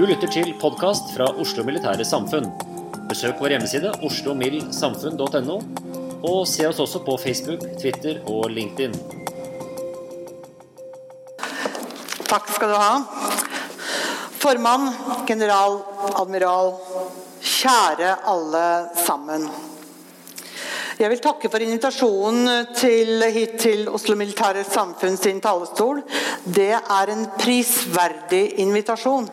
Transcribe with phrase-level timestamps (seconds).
[0.00, 2.46] Du lytter til podkast fra Oslo Militære Samfunn.
[3.10, 5.56] Besøk vår hjemmeside oslomildsamfunn.no,
[6.24, 8.94] og se oss også på Facebook, Twitter og LinkedIn.
[12.30, 12.92] Takk skal du ha.
[14.40, 14.92] Formann,
[15.28, 15.82] general,
[16.22, 16.76] admiral,
[17.42, 18.64] kjære alle
[19.04, 19.50] sammen.
[21.00, 26.02] Jeg vil takke for invitasjonen til, hit til Oslo Militære Samfunn sin talerstol.
[26.44, 29.30] Det er en prisverdig invitasjon.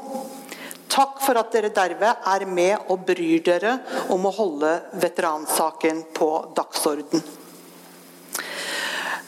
[0.87, 3.73] Takk for at dere derved er med og bryr dere
[4.15, 4.69] om å holde
[5.01, 7.25] veteransaken på dagsorden.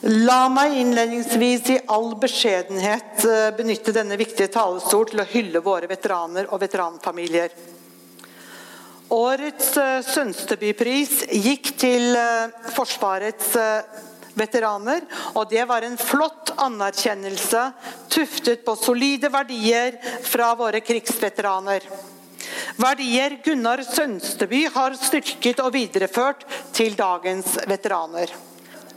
[0.07, 5.91] La meg innledningsvis i all beskjedenhet eh, benytte denne viktige talerstol til å hylle våre
[5.91, 7.51] veteraner og veteranfamilier.
[9.09, 14.03] Årets eh, Sønstebypris gikk til eh, Forsvarets eh,
[14.37, 15.01] veteraner,
[15.33, 17.63] og det var en flott anerkjennelse
[18.13, 19.97] tuftet på solide verdier
[20.29, 21.87] fra våre krigsveteraner.
[22.79, 26.45] Verdier Gunnar Sønsteby har styrket og videreført
[26.77, 28.31] til dagens veteraner.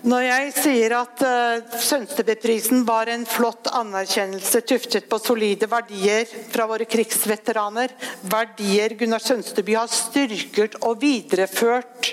[0.02, 6.66] Når jeg sier at uh, Sønstebyprisen var en flott anerkjennelse tuftet på solide verdier fra
[6.66, 7.94] våre krigsveteraner,
[8.26, 12.10] verdier Gunnar Sønsteby har styrket og videreført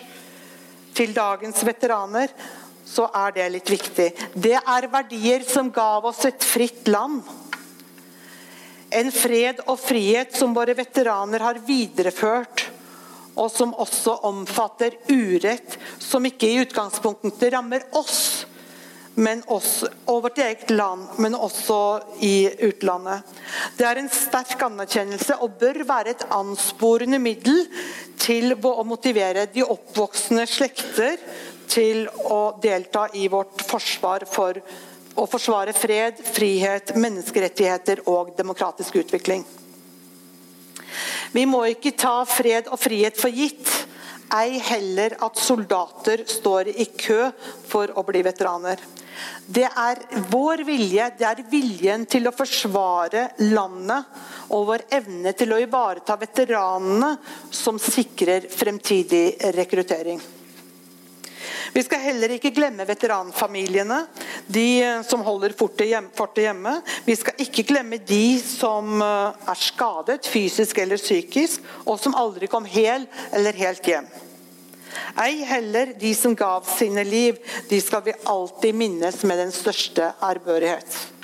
[0.94, 2.30] til dagens veteraner,
[2.86, 4.10] så er det litt viktig.
[4.38, 7.24] Det er verdier som gav oss et fritt land.
[8.94, 12.70] En fred og frihet som våre veteraner har videreført
[13.40, 18.46] og som også omfatter urett som ikke i utgangspunktet rammer oss,
[19.52, 19.72] oss
[20.08, 21.80] og vårt eget land, men også
[22.24, 23.26] i utlandet.
[23.78, 27.66] Det er en sterk anerkjennelse og bør være et ansporende middel
[28.20, 31.20] til å motivere de oppvoksende slekter
[31.70, 34.62] til å delta i vårt forsvar for
[35.20, 39.44] å forsvare fred, frihet, menneskerettigheter og demokratisk utvikling.
[41.32, 43.68] Vi må ikke ta fred og frihet for gitt.
[44.34, 47.32] Ei heller at soldater står i kø
[47.70, 48.82] for å bli veteraner.
[49.46, 55.54] Det er vår vilje, det er viljen til å forsvare landet og vår evne til
[55.54, 57.16] å ivareta veteranene
[57.52, 60.22] som sikrer fremtidig rekruttering.
[61.74, 64.00] Vi skal heller ikke glemme veteranfamiliene,
[64.48, 65.90] de som holder fortet
[66.42, 66.74] hjemme.
[67.06, 72.50] Vi skal ikke glemme de som eh, er skadet, fysisk eller psykisk, og som aldri
[72.52, 74.10] kom hel eller helt hjem.
[75.22, 77.38] Ei heller de som gav sine liv.
[77.70, 81.19] De skal vi alltid minnes med den største ærbørighet.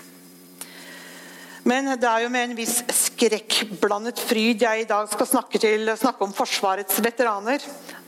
[1.65, 5.89] Men det er jo med en viss skrekkblandet fryd jeg i dag skal snakke, til,
[5.97, 7.57] snakke om Forsvarets veteraner.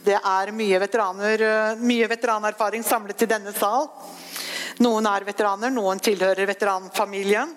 [0.05, 1.41] Det er mye, veteraner,
[1.81, 3.89] mye veteranerfaring samlet i denne sal.
[4.85, 7.49] Noen er veteraner, noen tilhører veteranfamilien.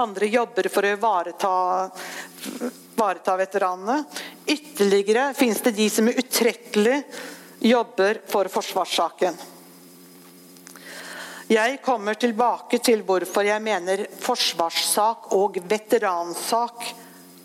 [0.00, 1.52] Andre jobber for å ivareta
[3.44, 4.08] veteranene.
[4.56, 7.04] Ytterligere finnes det de som utrettelig
[7.60, 9.36] jobber for forsvarssaken.
[11.52, 16.84] Jeg kommer tilbake til hvorfor jeg mener forsvarssak og veteransak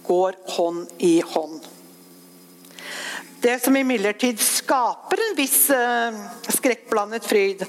[0.07, 1.57] går hånd i hånd.
[3.43, 6.15] Det som imidlertid skaper en viss uh,
[6.55, 7.65] skrekkblandet fryd,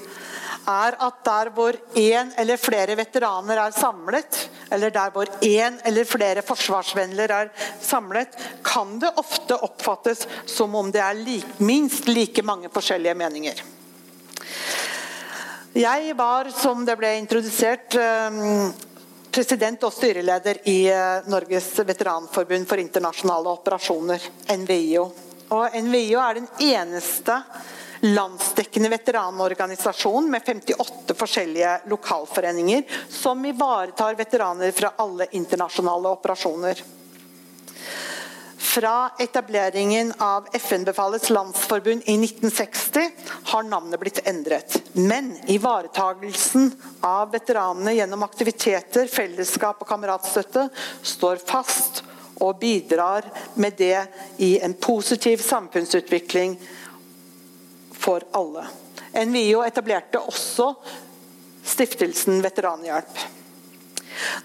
[0.69, 4.39] er at der hvor én eller flere veteraner er samlet,
[4.71, 7.51] eller der hvor én eller flere forsvarsvennler er
[7.81, 11.19] samlet, kan det ofte oppfattes som om det er
[11.59, 13.65] minst like mange forskjellige meninger.
[15.73, 18.71] Jeg var, som det ble introdusert, uh,
[19.29, 25.03] president og styreleder i uh, Norges veteranforbund for internasjonale operasjoner, NVIO.
[25.53, 27.37] Og NVIO er den eneste
[28.01, 36.81] landsdekkende veteranorganisasjon med 58 forskjellige lokalforeninger som ivaretar veteraner fra alle internasjonale operasjoner.
[38.79, 43.09] Fra etableringen av FN-befalets landsforbund i 1960
[43.43, 44.77] har navnet blitt endret.
[44.93, 46.71] Men ivaretagelsen
[47.01, 50.69] av veteranene gjennom aktiviteter, fellesskap og kameratstøtte
[51.01, 51.99] står fast
[52.39, 53.27] og bidrar
[53.59, 53.97] med det
[54.37, 56.55] i en positiv samfunnsutvikling
[57.99, 58.63] for alle.
[59.11, 60.69] NVIO etablerte også
[61.67, 63.27] stiftelsen Veteranhjelp.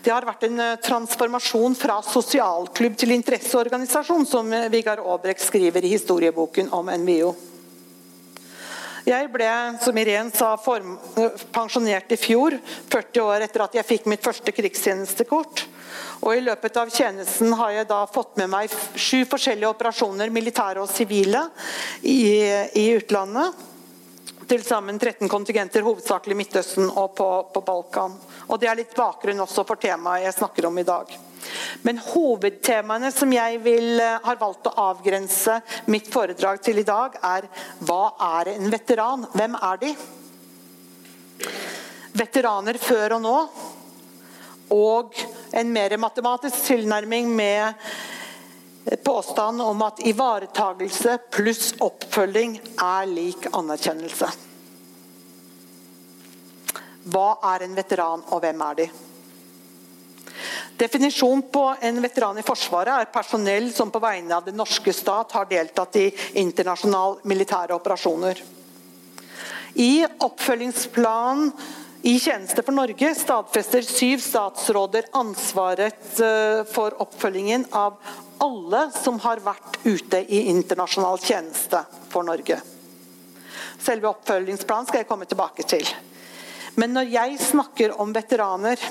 [0.04, 5.84] Det har vært en eh, transformasjon fra sosialklubb til interesseorganisasjon, som Vigar Vigard Aabrek skriver
[5.84, 7.34] i historieboken om NVO.
[9.04, 9.48] Jeg ble,
[9.84, 10.54] som Irén sa,
[11.52, 12.56] pensjonert i fjor,
[12.88, 15.66] 40 år etter at jeg fikk mitt første krigstjenestekort.
[16.24, 20.80] Og I løpet av tjenesten har jeg da fått med meg sju forskjellige operasjoner, militære
[20.80, 21.42] og sivile,
[22.00, 22.48] i,
[22.80, 23.73] i utlandet.
[24.44, 28.12] Til sammen 13 kontingenter, hovedsakelig Midtøsten og på, på, Balkan.
[28.52, 31.14] Og Det er litt bakgrunn også for temaet jeg snakker om i dag.
[31.84, 35.56] Men hovedtemaene som jeg vil, eh, har valgt å avgrense
[35.92, 37.48] mitt foredrag til i dag, er
[37.80, 39.26] hva er en veteran?
[39.32, 39.94] Hvem er de?
[42.14, 43.38] Veteraner før og nå
[44.74, 45.16] og
[45.52, 47.74] en mer matematisk tilnærming med
[49.04, 54.28] påstand om at ivaretagelse pluss oppfølging er lik anerkjennelse.
[57.04, 58.88] Hva er en veteran, og hvem er de?
[60.76, 65.32] Definisjonen på en veteran i Forsvaret er personell som på vegne av den norske stat
[65.36, 66.08] har deltatt i
[66.40, 68.40] internasjonale militære operasjoner.
[69.74, 71.52] I oppfølgingsplanen
[72.04, 77.96] i tjeneste for Norge stadfester syv statsråder ansvaret eh, for oppfølgingen av
[78.44, 81.80] alle som har vært ute i internasjonal tjeneste
[82.12, 82.58] for Norge.
[83.80, 85.88] Selve oppfølgingsplanen skal jeg komme tilbake til.
[86.76, 88.84] Men når jeg snakker om veteraner,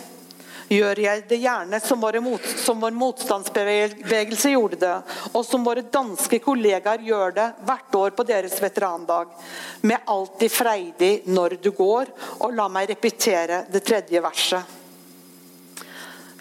[0.69, 4.93] gjør jeg det gjerne som, mot, som, vår motstandsbevegelse gjorde det,
[5.33, 9.33] og som våre danske kollegaer gjør det hvert år på deres veterandag.
[9.81, 14.79] Med alltid freidig når du går, og la meg repetere det tredje verset.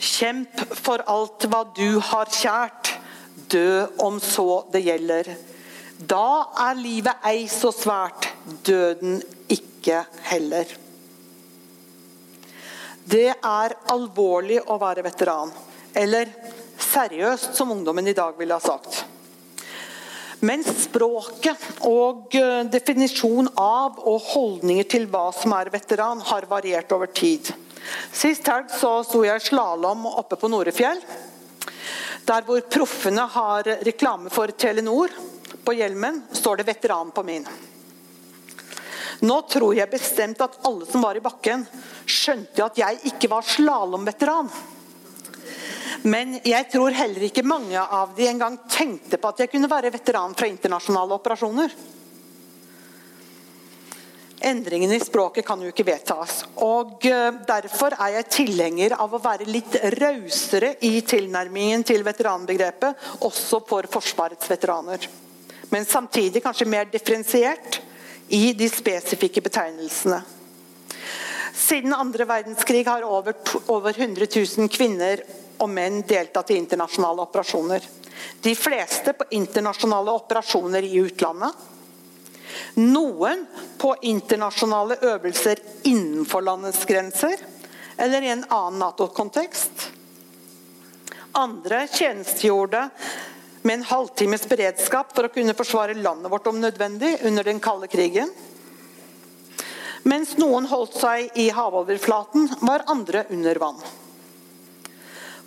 [0.03, 2.97] Kjemp for alt hva du har kjært,
[3.53, 5.35] dø om så det gjelder.
[6.03, 8.27] Da er livet ei så svært,
[8.67, 9.21] døden
[9.53, 10.82] ikke heller.
[13.05, 15.51] Det er alvorlig å være veteran.
[15.95, 16.31] Eller
[16.79, 19.05] seriøst, som ungdommen i dag ville ha sagt.
[20.43, 26.91] Men språket og eh, definisjon av og holdninger til hva som er veteran, har variert
[26.95, 27.53] over tid.
[28.15, 31.03] Sist helg så sto jeg i slalåm oppe på Norefjell.
[32.27, 35.15] Der hvor proffene har reklame for Telenor.
[35.63, 37.47] På hjelmen står det 'veteran' på min.
[39.23, 41.63] Nå tror jeg bestemt at alle som var i bakken,
[42.07, 44.51] skjønte at jeg ikke var slalåmveteran.
[46.03, 49.93] Men jeg tror heller ikke mange av de engang tenkte på at jeg kunne være
[49.95, 51.77] veteran fra internasjonale operasjoner.
[54.43, 56.41] Endringene i språket kan jo ikke vedtas.
[56.67, 63.23] og eh, Derfor er jeg tilhenger av å være litt rausere i tilnærmingen til veteranbegrepet,
[63.23, 65.07] også for Forsvarets veteraner.
[65.71, 67.79] Men samtidig kanskje mer differensiert
[68.29, 70.23] i de spesifikke betegnelsene.
[71.55, 73.35] Siden andre verdenskrig har over,
[73.67, 74.27] over 100
[74.59, 75.23] 000 kvinner
[75.63, 77.85] og menn deltatt i internasjonale operasjoner.
[78.43, 81.53] De fleste på internasjonale operasjoner i utlandet.
[82.75, 83.47] Noen
[83.79, 87.37] på internasjonale øvelser innenfor landets grenser
[87.97, 89.91] eller i en annen Nato-kontekst.
[91.33, 92.89] Andre tjenestegjorde
[93.63, 97.89] med en halvtimes beredskap for å kunne forsvare landet vårt om nødvendig under den kalde
[97.91, 98.31] krigen.
[100.03, 103.79] Mens noen holdt seg i havoverflaten, var andre under vann.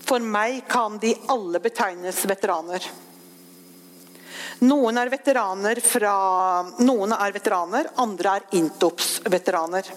[0.05, 2.87] For meg kan de alle betegnes veteraner.
[4.63, 6.15] Noen er veteraner, fra,
[6.79, 9.89] noen er veteraner andre er Intops-veteraner.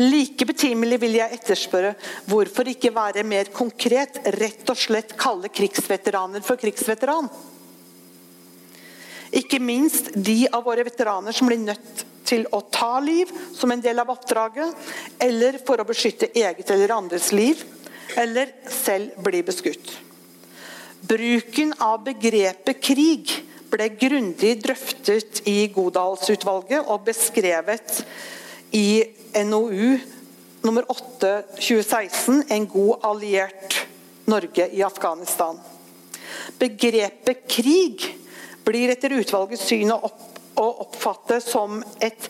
[0.00, 1.94] Like betimelig vil jeg etterspørre
[2.28, 7.30] hvorfor ikke være mer konkret, rett og slett kalle krigsveteraner for krigsveteran?
[9.36, 13.82] Ikke minst de av våre veteraner som blir nødt til å ta liv som en
[13.82, 14.74] del av oppdraget,
[15.22, 17.62] eller for å beskytte eget eller andres liv,
[18.16, 19.92] eller selv bli beskutt.
[21.06, 23.34] Bruken av begrepet krig
[23.70, 28.00] ble grundig drøftet i Godalsutvalget og beskrevet
[28.76, 29.04] i
[29.44, 29.98] NOU
[30.60, 33.86] nummer 8 2016, 'En god alliert
[34.24, 35.60] Norge i Afghanistan'.
[36.58, 38.16] Begrepet krig
[38.64, 42.28] blir etter utvalgets syn å, opp, å oppfatte som et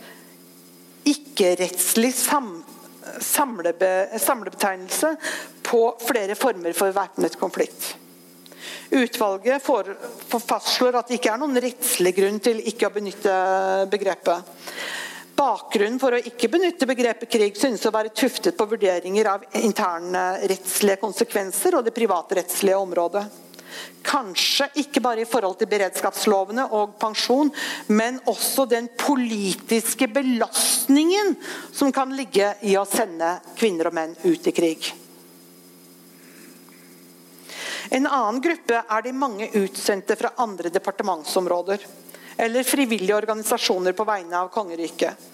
[1.06, 2.64] ikke-rettslig sam,
[3.20, 5.16] samlebe, samlebetegnelse
[5.66, 7.94] på flere former for væpnet konflikt.
[8.90, 9.62] Utvalget
[10.30, 13.34] fastslår at det ikke er noen rettslig grunn til ikke å benytte
[13.90, 14.54] begrepet.
[15.37, 20.23] Bakgrunnen for å ikke benytte begrepet krig synes å være tuftet på vurderinger av interne
[20.49, 23.25] rettslige konsekvenser og det privatrettslige området.
[24.07, 27.50] Kanskje ikke bare i forhold til beredskapslovene og pensjon,
[27.93, 31.35] men også den politiske belastningen
[31.75, 34.88] som kan ligge i å sende kvinner og menn ut i krig.
[37.90, 41.85] En annen gruppe er de mange utsendte fra andre departementsområder
[42.37, 45.33] eller frivillige organisasjoner på vegne av kongeriket.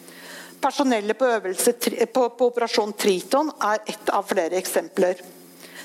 [0.62, 1.72] Personellet på, øvelse,
[2.06, 5.18] på, på Operasjon Triton er ett av flere eksempler.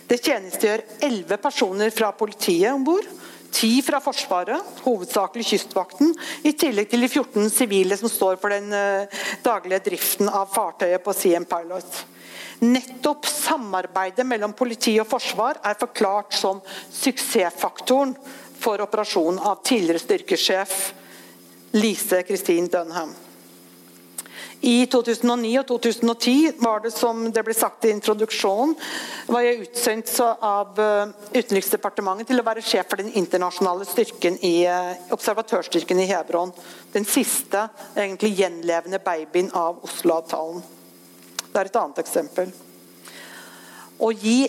[0.07, 3.07] Det tjenestegjør elleve personer fra politiet om bord.
[3.51, 6.11] Ti fra Forsvaret, hovedsakelig Kystvakten,
[6.45, 11.03] i tillegg til de 14 sivile som står for den uh, daglige driften av fartøyet
[11.03, 12.03] på CM Pilot.
[12.67, 16.61] Nettopp samarbeidet mellom politi og forsvar er forklart som
[16.93, 18.13] suksessfaktoren
[18.61, 20.77] for operasjonen av tidligere styrkesjef
[21.77, 23.15] Lise Kristin Dunham.
[24.61, 28.73] I 2009 og 2010 var det som det ble sagt i introduksjonen,
[29.29, 34.55] var jeg utsendt av eh, Utenriksdepartementet til å være sjef for den internasjonale styrken i
[34.65, 36.55] eh, observatørstyrken i Hebron.
[36.95, 40.65] Den siste egentlig gjenlevende babyen av Oslo-avtalen.
[41.51, 42.49] Det er et annet eksempel.
[44.01, 44.39] Å gi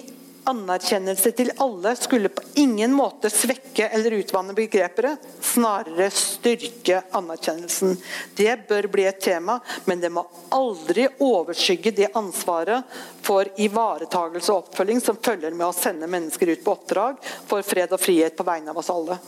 [0.49, 7.97] anerkjennelse til alle skulle på ingen måte svekke eller utvanne begrepet, snarere styrke anerkjennelsen.
[8.37, 10.25] Det bør bli et tema, men det må
[10.55, 16.64] aldri overskygge det ansvaret for ivaretagelse og oppfølging som følger med å sende mennesker ut
[16.64, 19.19] på oppdrag for fred og frihet på vegne av oss alle.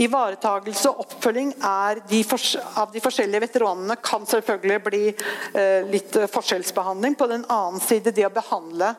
[0.00, 7.16] Ivaretagelse og oppfølging de av de forskjellige veteranene kan selvfølgelig bli eh, litt forskjellsbehandling.
[7.20, 8.94] På den annen side det å behandle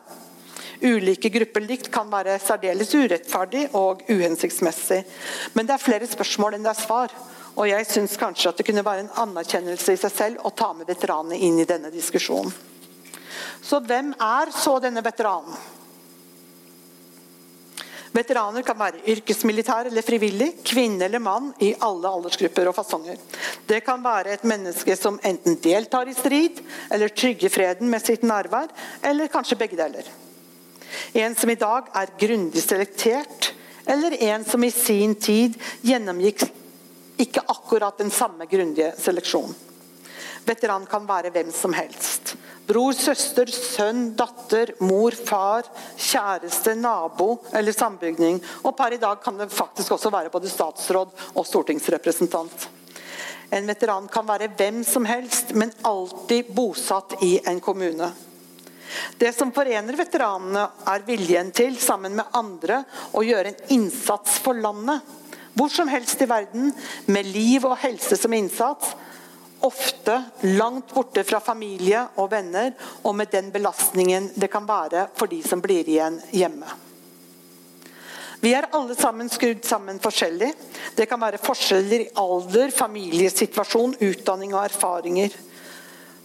[0.82, 5.02] ulike grupper likt kan være særdeles urettferdig og uhensiktsmessig.
[5.54, 7.14] Men det er flere spørsmål enn det er svar.
[7.54, 10.72] Og jeg syns kanskje at det kunne være en anerkjennelse i seg selv å ta
[10.74, 12.50] med veteranene inn i denne diskusjonen.
[13.64, 15.54] Så hvem er så denne veteranen?
[18.14, 23.18] Veteraner kan være yrkesmilitær eller frivillig, kvinne eller mann i alle aldersgrupper og fasonger.
[23.66, 26.60] Det kan være et menneske som enten deltar i strid
[26.94, 28.70] eller trygger freden med sitt nærvær,
[29.02, 30.06] eller kanskje begge deler.
[31.12, 33.52] En som i dag er grundig selektert,
[33.86, 36.46] eller en som i sin tid gjennomgikk
[37.20, 39.54] ikke akkurat den samme grundige seleksjonen.
[40.44, 42.34] Veteran kan være hvem som helst.
[42.68, 45.66] Bror, søster, sønn, datter, mor, far,
[46.00, 48.40] kjæreste, nabo eller sambygning.
[48.64, 52.68] Og per i dag kan det faktisk også være både statsråd og stortingsrepresentant.
[53.52, 58.10] En veteran kan være hvem som helst, men alltid bosatt i en kommune.
[59.18, 62.82] Det som forener veteranene, er viljen til, sammen med andre,
[63.12, 65.02] å gjøre en innsats for landet.
[65.54, 66.72] Hvor som helst i verden,
[67.06, 68.94] med liv og helse som innsats.
[69.64, 70.16] Ofte
[70.58, 75.40] langt borte fra familie og venner, og med den belastningen det kan være for de
[75.46, 76.68] som blir igjen hjemme.
[78.44, 80.50] Vi er alle sammen skrudd sammen forskjellig.
[80.98, 85.32] Det kan være forskjeller i alder, familiesituasjon, utdanning og erfaringer.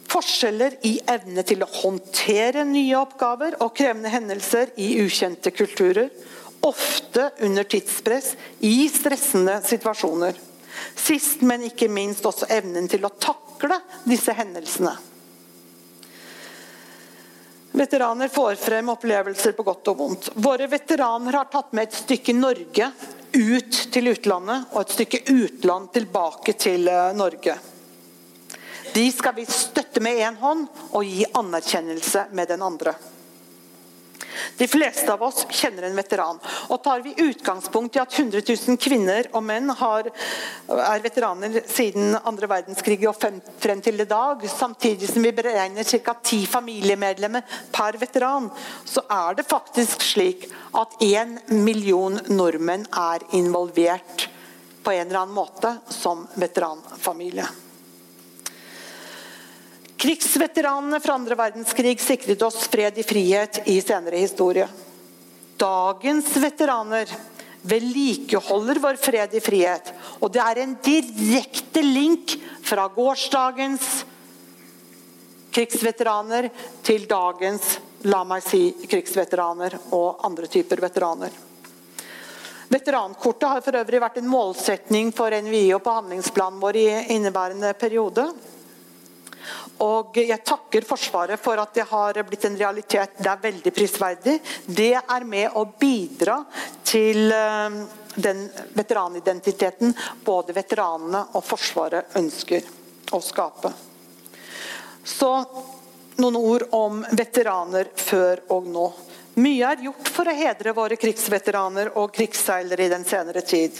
[0.09, 6.09] Forskjeller i evne til å håndtere nye oppgaver og krevende hendelser i ukjente kulturer.
[6.65, 8.33] Ofte under tidspress
[8.65, 10.33] i stressende situasjoner.
[10.95, 14.95] Sist, men ikke minst også evnen til å takle disse hendelsene.
[17.71, 20.29] Veteraner får frem opplevelser på godt og vondt.
[20.35, 22.89] Våre veteraner har tatt med et stykke Norge
[23.33, 27.59] ut til utlandet, og et stykke utland tilbake til eh, Norge.
[28.93, 32.95] De skal vi støtte med én hånd og gi anerkjennelse med den andre.
[34.57, 36.39] De fleste av oss kjenner en veteran.
[36.69, 40.09] Og Tar vi utgangspunkt i at 100 000 kvinner og menn har,
[40.69, 46.15] er veteraner siden andre verdenskrig og frem til i dag, samtidig som vi beregner ca.
[46.23, 48.49] ti familiemedlemmer per veteran,
[48.85, 54.29] så er det faktisk slik at én million nordmenn er involvert
[54.83, 57.47] på en eller annen måte som veteranfamilie.
[59.99, 64.67] Krigsveteranene fra andre verdenskrig sikret oss fred i frihet i senere historie.
[65.59, 67.09] Dagens veteraner
[67.67, 69.91] vedlikeholder vår fred i frihet.
[70.23, 73.89] Og det er en direkte link fra gårsdagens
[75.51, 76.47] krigsveteraner
[76.85, 77.75] til dagens
[78.07, 81.33] la meg si, krigsveteraner og andre typer veteraner.
[82.69, 86.87] Veterankortet har for øvrig vært en målsetning for NVI og på handlingsplanen vår i
[87.17, 88.29] inneværende periode.
[89.85, 93.15] Og jeg takker Forsvaret for at det har blitt en realitet.
[93.17, 94.35] Det er veldig prisverdig.
[94.65, 96.41] Det er med å bidra
[96.83, 97.79] til eh,
[98.19, 98.45] den
[98.75, 99.93] veteranidentiteten
[100.25, 102.67] både veteranene og Forsvaret ønsker
[103.15, 103.71] å skape.
[105.03, 105.31] Så
[106.19, 108.89] noen ord om veteraner før og nå.
[109.39, 113.77] Mye er gjort for å hedre våre krigsveteraner og krigsseilere i den senere tid.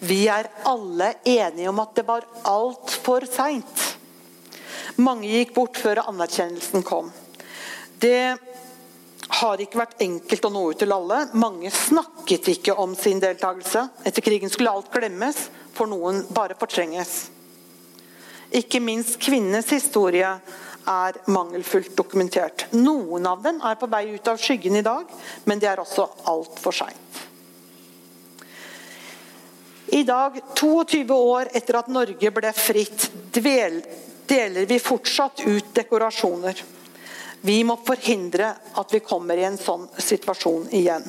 [0.00, 3.89] Vi er alle enige om at det var altfor seint.
[5.00, 7.10] Mange gikk bort før anerkjennelsen kom.
[8.00, 8.36] Det
[9.40, 11.20] har ikke vært enkelt å nå ut til alle.
[11.38, 13.86] Mange snakket ikke om sin deltakelse.
[14.08, 17.28] Etter krigen skulle alt glemmes, for noen bare fortrenges.
[18.50, 20.32] Ikke minst kvinnenes historie
[20.90, 22.66] er mangelfullt dokumentert.
[22.74, 25.06] Noen av dem er på vei ut av skyggen i dag,
[25.44, 27.20] men det er også altfor seint.
[29.90, 33.80] I dag, 22 år etter at Norge ble fritt, dvel,
[34.30, 36.62] deler vi fortsatt ut dekorasjoner.
[37.40, 41.06] Vi må forhindre at vi kommer i en sånn situasjon igjen.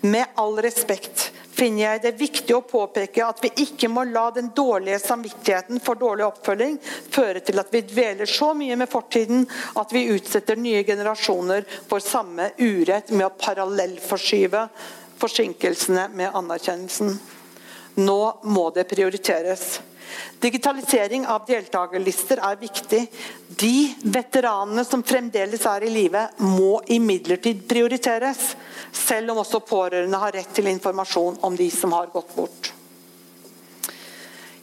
[0.00, 4.50] Med all respekt finner jeg det viktig å påpeke at vi ikke må la den
[4.56, 6.78] dårlige samvittigheten for dårlig oppfølging
[7.14, 9.46] føre til at vi dveler så mye med fortiden
[9.78, 14.64] at vi utsetter nye generasjoner for samme urett med å parallellforskyve
[15.18, 17.18] forsinkelsene med anerkjennelsen.
[17.98, 19.80] Nå må det prioriteres.
[20.40, 23.00] Digitalisering av deltakerlister er viktig.
[23.48, 28.52] De veteranene som fremdeles er i live, må imidlertid prioriteres.
[28.92, 32.72] Selv om også pårørende har rett til informasjon om de som har gått bort.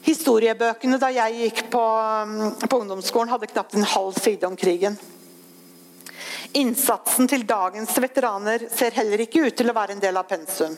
[0.06, 1.84] Historiebøkene da jeg gikk på,
[2.70, 4.98] på ungdomsskolen, hadde knapt en halv side om krigen.
[6.56, 10.76] Innsatsen til dagens veteraner ser heller ikke ut til å være en del av pensum.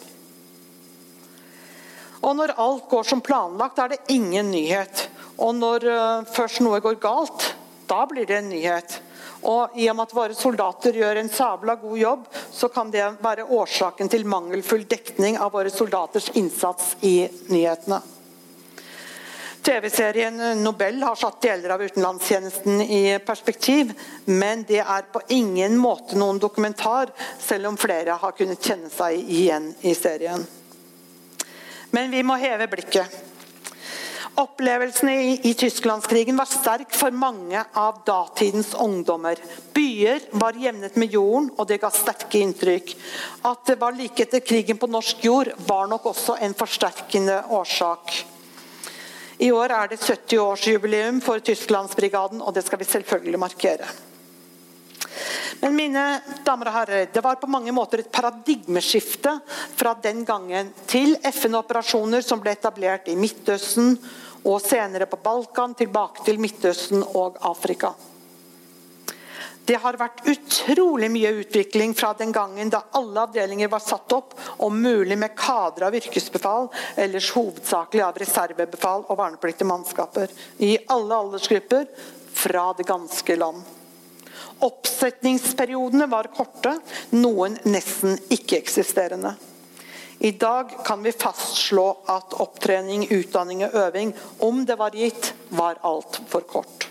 [2.21, 5.05] Og når alt går som planlagt, er det ingen nyhet.
[5.39, 7.53] Og når uh, først noe går galt,
[7.89, 8.99] da blir det en nyhet.
[9.47, 13.07] Og i og med at våre soldater gjør en sabla god jobb, så kan det
[13.23, 17.21] være årsaken til mangelfull dekning av våre soldaters innsats i
[17.53, 18.01] nyhetene.
[19.69, 23.93] TV-serien Nobel har satt deler av utenlandstjenesten i perspektiv,
[24.25, 29.19] men det er på ingen måte noen dokumentar, selv om flere har kunnet kjenne seg
[29.19, 30.47] igjen i serien.
[31.91, 33.25] Men vi må heve blikket.
[34.39, 39.41] Opplevelsene i, Tysklandskrigen var sterk for mange av datidens ungdommer.
[39.75, 42.93] Byer var jevnet med jorden, og det ga sterke inntrykk.
[43.51, 48.15] At det var like etter krigen på norsk jord, var nok også en forsterkende årsak.
[49.43, 53.91] I år er det 70-årsjubileum for Tysklandsbrigaden, og det skal vi selvfølgelig markere.
[55.61, 56.05] Men mine
[56.47, 59.39] damer og herrer, det var på mange måter et paradigmeskifte
[59.79, 63.97] fra den gangen til FN-operasjoner som ble etablert i Midtøsten
[64.49, 67.95] og senere på Balkan, tilbake til Midtøsten og Afrika.
[69.69, 74.33] Det har vært utrolig mye utvikling fra den gangen da alle avdelinger var satt opp,
[74.65, 80.33] om mulig med kadre av yrkesbefal, ellers hovedsakelig av reservebefal og vernepliktige mannskaper.
[80.65, 81.85] I alle aldersgrupper
[82.39, 83.61] fra det ganske land.
[84.65, 86.75] Oppsetningsperiodene var korte,
[87.15, 89.37] noen nesten ikke-eksisterende.
[90.19, 95.79] I dag kan vi fastslå at opptrening, utdanning og øving, om det var gitt, var
[95.87, 96.89] altfor kort.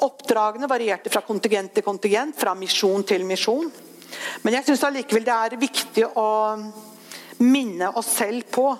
[0.00, 3.66] Oppdragene varierte fra kontingent til kontingent, fra misjon til misjon.
[4.44, 6.28] Men jeg syns allikevel det er viktig å
[7.42, 8.70] minne oss selv på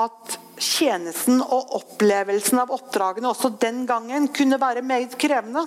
[0.00, 5.66] at tjenesten og opplevelsen av oppdragene også den gangen kunne være meget krevende.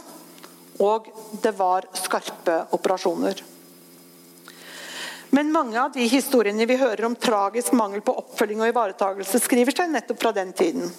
[0.83, 1.07] Og
[1.41, 3.43] det var skarpe operasjoner.
[5.35, 9.75] Men mange av de historiene vi hører om tragisk mangel på oppfølging og ivaretagelse, skriver
[9.75, 10.91] seg nettopp fra den tiden.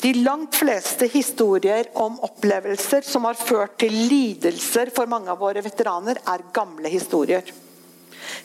[0.00, 5.62] De langt fleste historier om opplevelser som har ført til lidelser for mange av våre
[5.62, 7.46] veteraner, er gamle historier.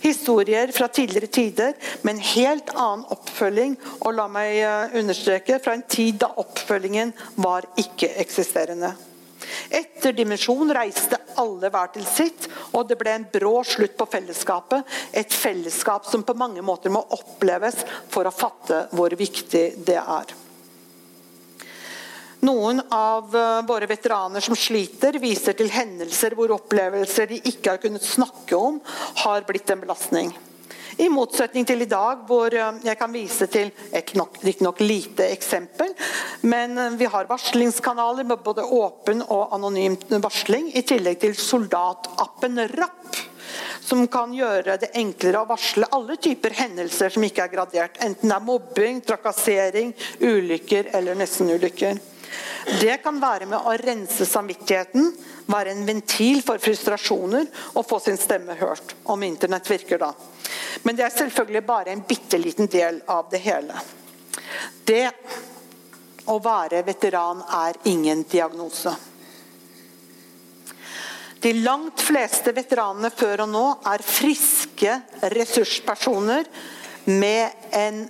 [0.01, 5.77] Historier fra tidligere tider med en helt annen oppfølging, og la meg eh, understreke, fra
[5.77, 8.93] en tid da oppfølgingen var ikke-eksisterende.
[9.69, 14.87] Etter dimensjon reiste alle hver til sitt, Og det ble en brå slutt på fellesskapet.
[15.13, 20.33] Et fellesskap som på mange måter må oppleves for å fatte hvor viktig det er.
[22.43, 27.83] Noen av eh, våre veteraner som sliter, viser til hendelser hvor opplevelser de ikke har
[27.83, 28.81] kunnet snakke om,
[29.23, 30.33] har blitt en belastning.
[30.97, 35.93] I motsetning til i dag, hvor eh, jeg kan vise til et riktignok lite eksempel.
[36.41, 42.61] Men eh, vi har varslingskanaler med både åpen og anonym varsling, i tillegg til soldatappen
[42.75, 43.21] RAP.
[43.83, 47.99] Som kan gjøre det enklere å varsle alle typer hendelser som ikke er gradert.
[48.05, 51.99] Enten det er mobbing, trakassering, ulykker eller nestenulykker.
[52.81, 55.09] Det kan være med å rense samvittigheten,
[55.51, 58.95] være en ventil for frustrasjoner og få sin stemme hørt.
[59.03, 60.13] Om internett virker da.
[60.83, 63.79] Men det er selvfølgelig bare en bitte liten del av det hele.
[64.83, 65.07] Det
[66.31, 68.93] å være veteran er ingen diagnose.
[71.43, 74.93] De langt fleste veteranene før og nå er friske
[75.33, 76.47] ressurspersoner
[77.05, 78.05] med en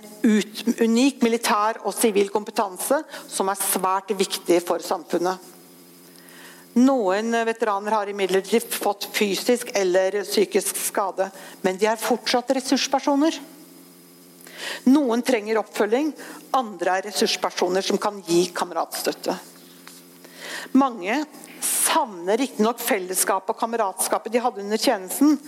[0.84, 5.50] unik militær og sivil kompetanse som er svært viktig for samfunnet.
[6.74, 11.28] Noen veteraner har imidlertid fått fysisk eller psykisk skade,
[11.62, 13.38] men de er fortsatt ressurspersoner.
[14.90, 16.10] Noen trenger oppfølging,
[16.58, 19.36] andre er ressurspersoner som kan gi kameratstøtte.
[20.74, 21.20] Mange
[21.64, 25.38] savner riktignok fellesskapet og kameratskapet de hadde under tjenesten.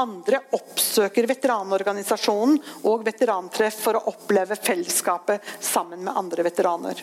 [0.00, 2.58] Andre oppsøker veteranorganisasjonen
[2.90, 7.02] og veterantreff for å oppleve fellesskapet sammen med andre veteraner.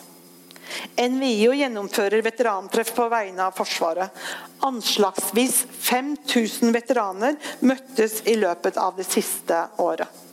[0.97, 4.23] NVIO gjennomfører veterantreff på vegne av Forsvaret.
[4.67, 10.26] Anslagsvis 5000 veteraner møttes i løpet av det siste året.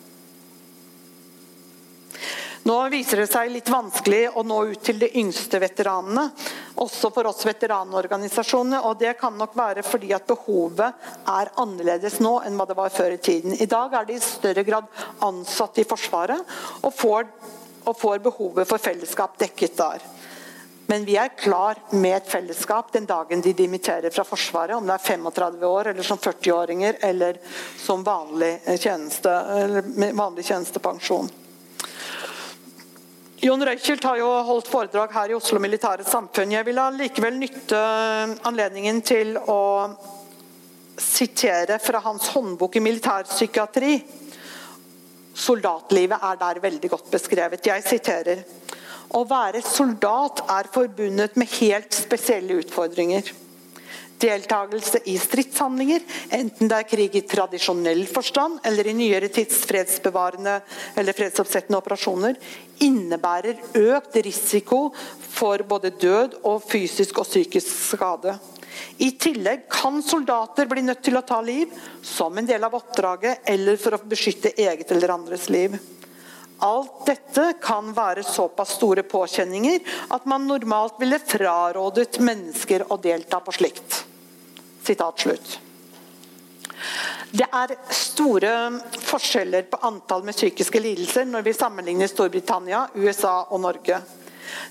[2.64, 6.30] Nå viser det seg litt vanskelig å nå ut til de yngste veteranene.
[6.80, 8.80] Også for oss veteranorganisasjonene.
[8.88, 12.94] og Det kan nok være fordi at behovet er annerledes nå enn hva det var
[12.94, 13.52] før i tiden.
[13.60, 14.88] I dag er de i større grad
[15.28, 17.28] ansatt i Forsvaret og får,
[17.84, 20.08] og får behovet for fellesskap dekket der.
[20.88, 24.76] Men vi er klar med et fellesskap den dagen de dimitterer fra Forsvaret.
[24.76, 27.40] Om det er 35 år, eller som 40-åringer, eller
[27.76, 29.40] som vanlig, tjeneste,
[30.16, 31.32] vanlig tjenestepensjon.
[33.44, 36.54] Jon Røykelt har jo holdt foredrag her i Oslo Militære Samfunn.
[36.54, 37.80] Jeg vil likevel nytte
[38.48, 39.58] anledningen til å
[40.96, 43.98] sitere fra hans håndbok i militærpsykiatri.
[45.36, 47.68] Soldatlivet er der veldig godt beskrevet.
[47.68, 48.40] Jeg siterer
[49.12, 53.28] å være soldat er forbundet med helt spesielle utfordringer.
[54.22, 56.04] Deltakelse i stridshandlinger,
[56.36, 60.60] enten det er krig i tradisjonell forstand eller i nyere tids fredsbevarende
[60.96, 62.38] eller fredsoppsettende operasjoner,
[62.84, 64.86] innebærer økt risiko
[65.34, 68.36] for både død og fysisk og psykisk skade.
[69.02, 71.70] I tillegg kan soldater bli nødt til å ta liv
[72.02, 75.76] som en del av oppdraget eller for å beskytte eget eller andres liv.
[76.58, 79.80] Alt dette kan være såpass store påkjenninger
[80.14, 84.04] at man normalt ville frarådet mennesker å delta på slikt.
[84.84, 85.58] Sitat slutt.
[87.34, 88.50] Det er store
[89.02, 93.98] forskjeller på antall med psykiske lidelser når vi sammenligner Storbritannia, USA og Norge.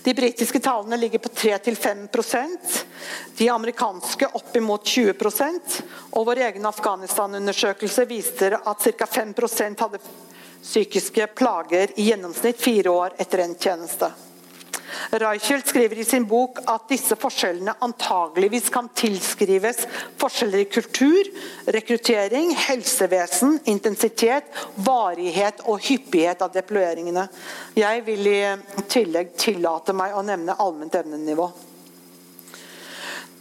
[0.04, 2.78] De britiske tallene ligger på 3-5%
[3.38, 5.80] de amerikanske oppimot 20%
[6.14, 9.08] og Vår egen Afghanistan-undersøkelse viser at ca.
[9.18, 10.02] 5% hadde
[10.64, 14.12] psykiske plager i gjennomsnitt fire år etter en tjeneste.
[15.10, 19.84] Reichelt skriver i sin bok at disse forskjellene antageligvis kan tilskrives
[20.22, 21.30] forskjeller i kultur,
[21.66, 27.28] rekruttering, helsevesen, intensitet, varighet og hyppighet av deployeringene.
[27.78, 28.40] Jeg vil i
[28.90, 31.52] tillegg tillate meg å nevne allment evnenivå.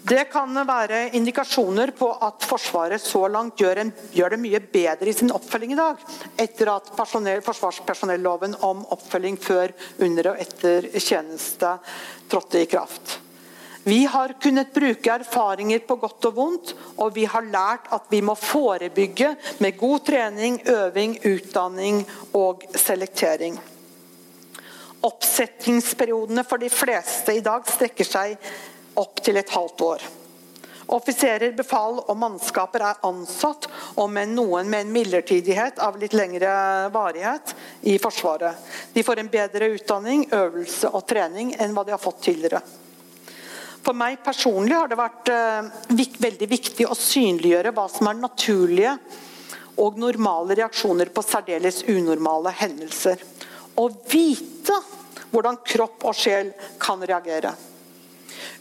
[0.03, 5.09] Det kan være indikasjoner på at Forsvaret så langt gjør, en, gjør, det mye bedre
[5.09, 6.01] i sin oppfølging i dag,
[6.43, 9.71] etter at forsvarspersonelloven om oppfølging før,
[10.03, 11.77] under og etter tjeneste
[12.33, 13.21] trådte i kraft.
[13.85, 18.21] Vi har kunnet bruke erfaringer på godt og vondt, og vi har lært at vi
[18.23, 22.03] må forebygge med god trening, øving, utdanning
[22.39, 23.59] og selektering.
[25.03, 28.37] Oppsettingsperiodene for de fleste i dag strekker seg
[28.95, 30.11] opptil et halvt år.
[30.93, 36.51] Offiserer, befal og mannskaper er ansatt, og med noen med en midlertidighet av litt lengre
[36.93, 37.55] varighet,
[37.89, 38.59] i Forsvaret.
[38.93, 42.61] De får en bedre utdanning, øvelse og trening enn hva de har fått tidligere.
[43.83, 45.71] For meg personlig har det vært uh,
[46.23, 48.95] veldig viktig å synliggjøre hva som er naturlige
[49.83, 53.23] og normale reaksjoner på særdeles unormale hendelser.
[53.75, 54.79] Å vite
[55.33, 56.53] hvordan kropp og sjel
[56.83, 57.55] kan reagere.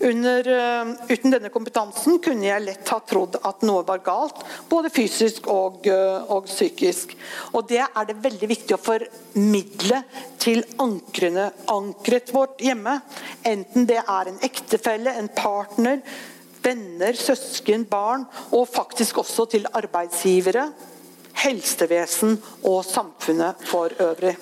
[0.02, 4.90] Under, uh, uten denne kompetansen kunne jeg lett ha trodd at noe var galt, både
[4.94, 7.14] fysisk og, uh, og psykisk.
[7.54, 10.02] Og Det er det veldig viktig å formidle
[10.42, 12.98] til ankrene, ankret vårt hjemme.
[13.46, 16.02] Enten det er en ektefelle, en partner,
[16.66, 20.70] venner, søsken, barn, og faktisk også til arbeidsgivere,
[21.46, 24.36] helsevesen og samfunnet for øvrig.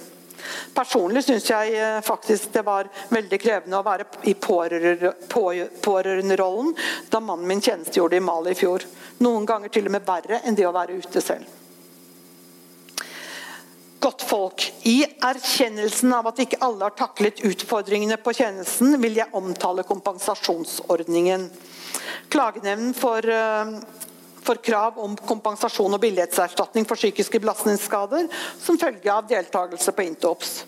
[0.76, 6.76] Personlig syns jeg eh, faktisk det var veldig krevende å være i pårørenderollen
[7.12, 8.80] da mannen min tjenestegjorde i Mali i fjor.
[9.24, 11.46] Noen ganger til og med verre enn det å være ute selv.
[14.00, 19.36] Godt folk, I erkjennelsen av at ikke alle har taklet utfordringene på tjenesten, vil jeg
[19.36, 21.50] omtale kompensasjonsordningen.
[22.32, 23.76] Klagenemnden for uh,
[24.50, 28.26] for krav om kompensasjon og billighetserstatning for psykiske belastningsskader
[28.58, 30.64] som følge av deltakelse på Intops.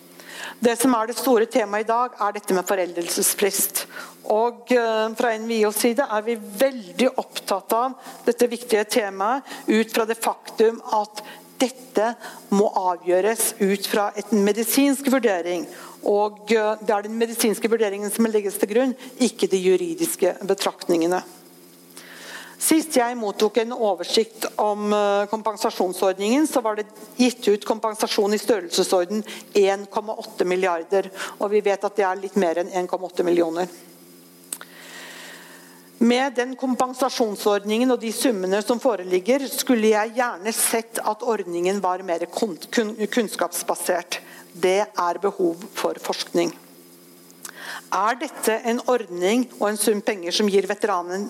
[0.62, 3.84] Det som er det store temaet i dag, er dette med foreldelsesfrist.
[4.30, 10.06] Og eh, Fra NVIOs side er vi veldig opptatt av dette viktige temaet ut fra
[10.06, 11.24] det faktum at
[11.62, 12.08] dette
[12.54, 15.66] må avgjøres ut fra en medisinsk vurdering.
[16.06, 21.22] Og eh, det er den medisinske vurderingen som legges til grunn, ikke de juridiske betraktningene.
[22.62, 26.84] Sist jeg mottok en oversikt om eh, kompensasjonsordningen, så var det
[27.18, 29.24] gitt ut kompensasjon i størrelsesorden
[29.58, 31.08] 1,8 milliarder.
[31.40, 33.66] Og vi vet at det er litt mer enn 1,8 millioner.
[36.02, 42.02] Med den kompensasjonsordningen og de summene som foreligger, skulle jeg gjerne sett at ordningen var
[42.06, 44.18] mer kunnskapsbasert.
[44.52, 46.50] Det er behov for forskning.
[47.92, 51.28] Er dette en ordning og en sum penger som gir veteranene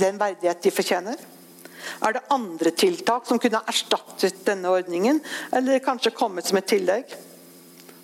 [0.00, 1.28] den verdighet de fortjener?
[2.02, 5.20] Er det andre tiltak som kunne erstattet denne ordningen,
[5.52, 7.16] eller kanskje kommet som et tillegg?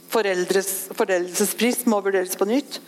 [0.09, 2.81] Foreldelsespris må vurderes på nytt.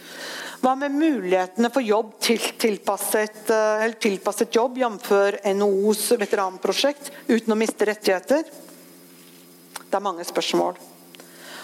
[0.60, 5.10] Hva med mulighetene for jobb til tilpasset, eh, tilpasset jobb, jf.
[5.56, 8.44] NHOs veteranprosjekt, uten å miste rettigheter?
[8.44, 10.76] Det er mange spørsmål.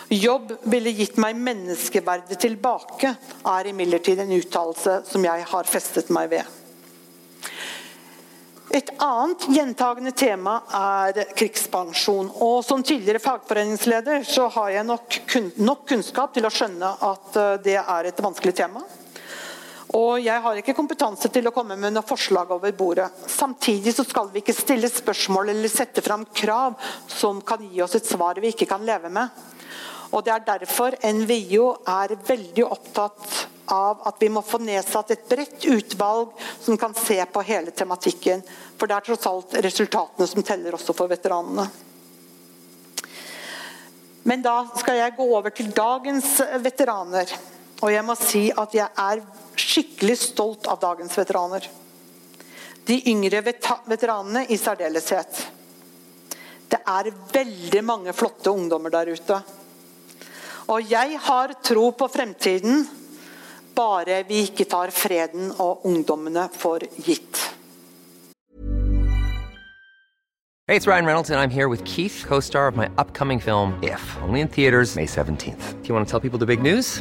[0.08, 3.10] Jobb ville gitt meg menneskeverdet tilbake,
[3.42, 6.52] er imidlertid en uttalelse som jeg har festet meg ved.
[8.76, 12.28] Et annet gjentagende tema er krigspensjon.
[12.44, 15.18] og Som tidligere fagforeningsleder så har jeg nok,
[15.56, 18.82] nok kunnskap til å skjønne at eh, det er et vanskelig tema.
[19.96, 23.06] Og jeg har ikke kompetanse til å komme med noe forslag over bordet.
[23.30, 26.74] Samtidig så skal vi ikke stille spørsmål eller sette fram krav
[27.08, 29.30] som kan gi oss et svar vi ikke kan leve med.
[30.10, 35.24] Og Det er derfor NVIO er veldig opptatt av at vi må få nedsatt et
[35.28, 38.44] bredt utvalg som kan se på hele tematikken.
[38.78, 41.66] For det er tross alt resultatene som teller også for veteranene.
[44.26, 47.30] Men da skal jeg gå over til dagens veteraner.
[47.82, 49.22] Og jeg må si at jeg er
[49.56, 51.68] skikkelig stolt av dagens veteraner.
[52.86, 55.44] De yngre veteranene i særdeleshet.
[56.66, 59.38] Det er veldig mange flotte ungdommer der ute.
[60.68, 62.86] Og jeg har tro på fremtiden,
[63.76, 67.52] bare vi ikke tar freden og ungdommene for gitt.
[70.66, 74.02] Hey, it's Ryan Reynolds, and I'm here with Keith, co-star of my upcoming film, If,
[74.22, 75.80] only in theaters May 17th.
[75.82, 77.00] Do you want to tell people the big news?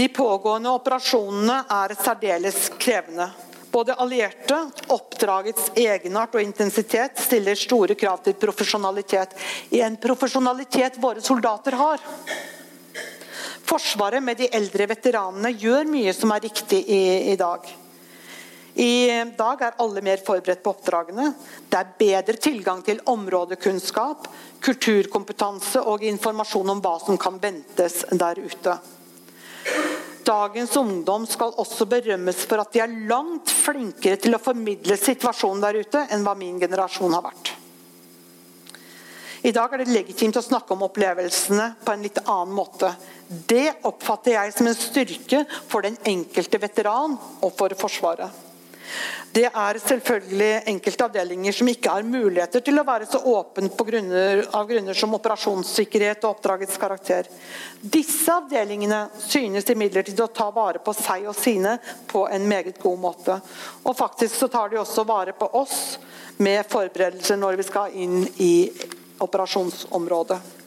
[0.00, 3.26] De pågående operasjonene er særdeles krevende.
[3.68, 4.56] Både allierte,
[4.88, 9.34] oppdragets egenart og intensitet stiller store krav til profesjonalitet.
[9.76, 12.00] I en profesjonalitet våre soldater har.
[13.68, 17.02] Forsvaret med de eldre veteranene gjør mye som er riktig i,
[17.34, 17.68] i dag.
[18.80, 18.94] I
[19.36, 21.26] dag er alle mer forberedt på oppdragene.
[21.68, 24.32] Det er bedre tilgang til områdekunnskap,
[24.64, 28.78] kulturkompetanse og informasjon om hva som kan ventes der ute.
[30.26, 35.64] Dagens ungdom skal også berømmes for at de er langt flinkere til å formidle situasjonen
[35.64, 37.54] der ute enn hva min generasjon har vært.
[39.40, 42.92] I dag er det legitimt å snakke om opplevelsene på en litt annen måte.
[43.26, 48.49] Det oppfatter jeg som en styrke for den enkelte veteran og for Forsvaret.
[49.32, 54.42] Det er selvfølgelig enkelte avdelinger som ikke har muligheter til å være så åpne grunner,
[54.56, 57.28] av grunner som operasjonssikkerhet og oppdragets karakter.
[57.80, 61.76] Disse avdelingene synes imidlertid å ta vare på seg og sine
[62.10, 63.40] på en meget god måte.
[63.84, 65.98] Og faktisk så tar de også vare på oss
[66.42, 68.54] med forberedelser når vi skal inn i
[69.20, 70.59] operasjonsområdet.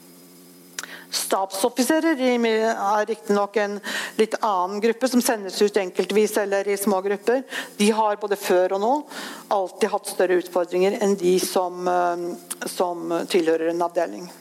[1.13, 3.75] Stabsoffiserer er riktignok en
[4.17, 7.43] litt annen gruppe som sendes ut enkeltvis eller i små grupper.
[7.77, 8.93] De har både før og nå
[9.53, 14.31] alltid hatt større utfordringer enn de som, eh, som tilhører en avdeling.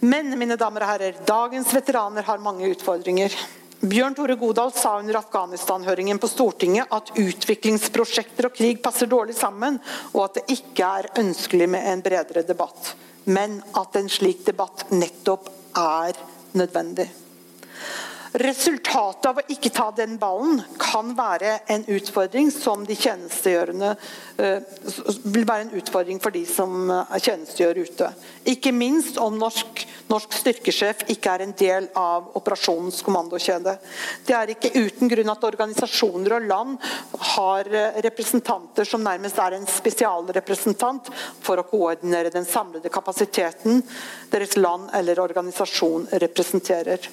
[0.00, 3.34] Men mine damer og herrer, dagens veteraner har mange utfordringer.
[3.80, 9.80] Bjørn Tore Godal sa under Afghanistan-høringen på Stortinget at utviklingsprosjekter og krig passer dårlig sammen,
[10.14, 12.94] og at det ikke er ønskelig med en bredere debatt
[13.28, 16.16] men at en slik debatt nettopp er
[16.56, 17.08] nødvendig.
[18.36, 24.58] Resultatet av å ikke ta den ballen kan være en utfordring som de tjenestegjørende uh,
[25.24, 28.10] vil være en utfordring for de som uh, tjenestegjør ute.
[28.52, 33.78] Ikke minst om norsk, norsk, styrkesjef ikke er en del av operasjonens kommandokjede.
[34.28, 36.90] Det er ikke uten grunn at organisasjoner og land
[37.32, 41.08] har uh, representanter som nærmest er en spesialrepresentant
[41.40, 43.80] for å koordinere den samlede kapasiteten
[44.28, 47.08] deres land eller organisasjon representerer.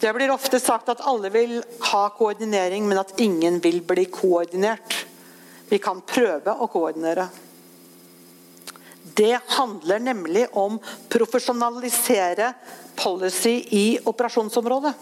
[0.00, 1.58] Det blir ofte sagt at alle vil
[1.90, 4.94] ha koordinering, men at ingen vil bli koordinert.
[5.68, 7.26] Vi kan prøve å koordinere.
[9.14, 10.78] Det handler nemlig om
[11.12, 12.54] profesjonalisere
[12.96, 14.92] policy i operasjonsområdet.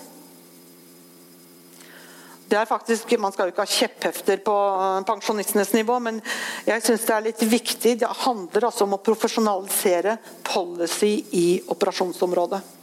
[2.48, 4.56] Det er faktisk, Man skal jo ikke ha kjepphefter på
[5.06, 6.18] pensjonistenes nivå, men
[6.66, 7.94] jeg syns det er litt viktig.
[8.00, 12.78] Det handler altså om å profesjonalisere policy i operasjonsområdet.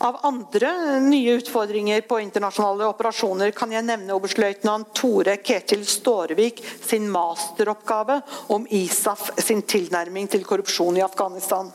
[0.00, 7.10] Av andre nye utfordringer på internasjonale operasjoner kan jeg nevne oberstløytnant Tore Ketil Stårevik sin
[7.12, 8.16] masteroppgave
[8.56, 11.68] om ISAF sin tilnærming til korrupsjon i Afghanistan.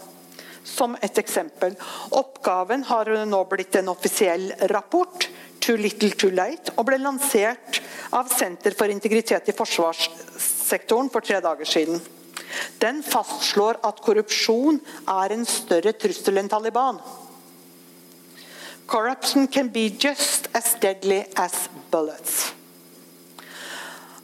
[0.66, 1.76] Som et eksempel.
[2.18, 5.28] Oppgaven har nå blitt en offisiell rapport,
[5.60, 7.78] 'Too Little Too Late', og ble lansert
[8.12, 12.02] av Senter for integritet i forsvarssektoren for tre dager siden.
[12.82, 16.98] Den fastslår at korrupsjon er en større trussel enn Taliban.
[18.88, 22.54] Corruption can be just as deadly as bullets.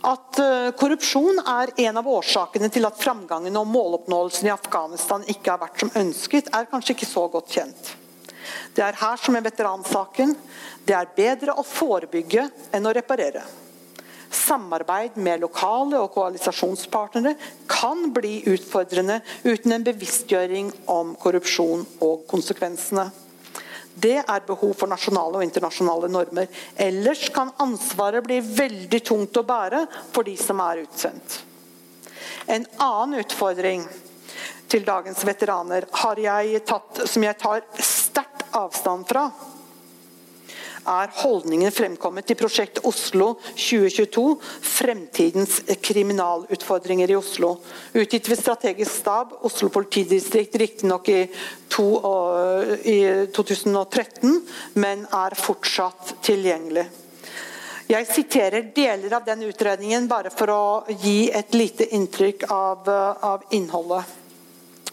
[0.02, 5.54] At uh, korrupsjon er en av årsakene til at framgangen og måloppnåelsen i Afghanistan ikke
[5.54, 7.92] har vært som ønsket, er kanskje ikke så godt kjent.
[8.74, 10.34] Det er her som i veteransaken.
[10.86, 13.44] Det er bedre å forebygge enn å reparere.
[14.32, 17.36] Samarbeid med lokale og koalisasjonspartnere
[17.70, 23.10] kan bli utfordrende uten en bevisstgjøring om korrupsjon og konsekvensene.
[23.94, 26.48] Det er behov for nasjonale og internasjonale normer.
[26.76, 31.42] Ellers kan ansvaret bli veldig tungt å bære for de som er utsendt.
[32.52, 33.86] En annen utfordring
[34.72, 39.28] til dagens veteraner har jeg tatt, som jeg tar sterkt avstand fra
[40.90, 44.24] er holdningen fremkommet i prosjekt Oslo 2022
[44.62, 47.56] Fremtidens kriminalutfordringer i Oslo.
[47.94, 52.98] Utgitt ved strategisk stab, Oslo politidistrikt, riktignok i, i
[53.36, 54.42] 2013,
[54.74, 56.88] men er fortsatt tilgjengelig.
[57.92, 60.64] Jeg siterer deler av den utredningen bare for å
[61.02, 64.20] gi et lite inntrykk av, av innholdet.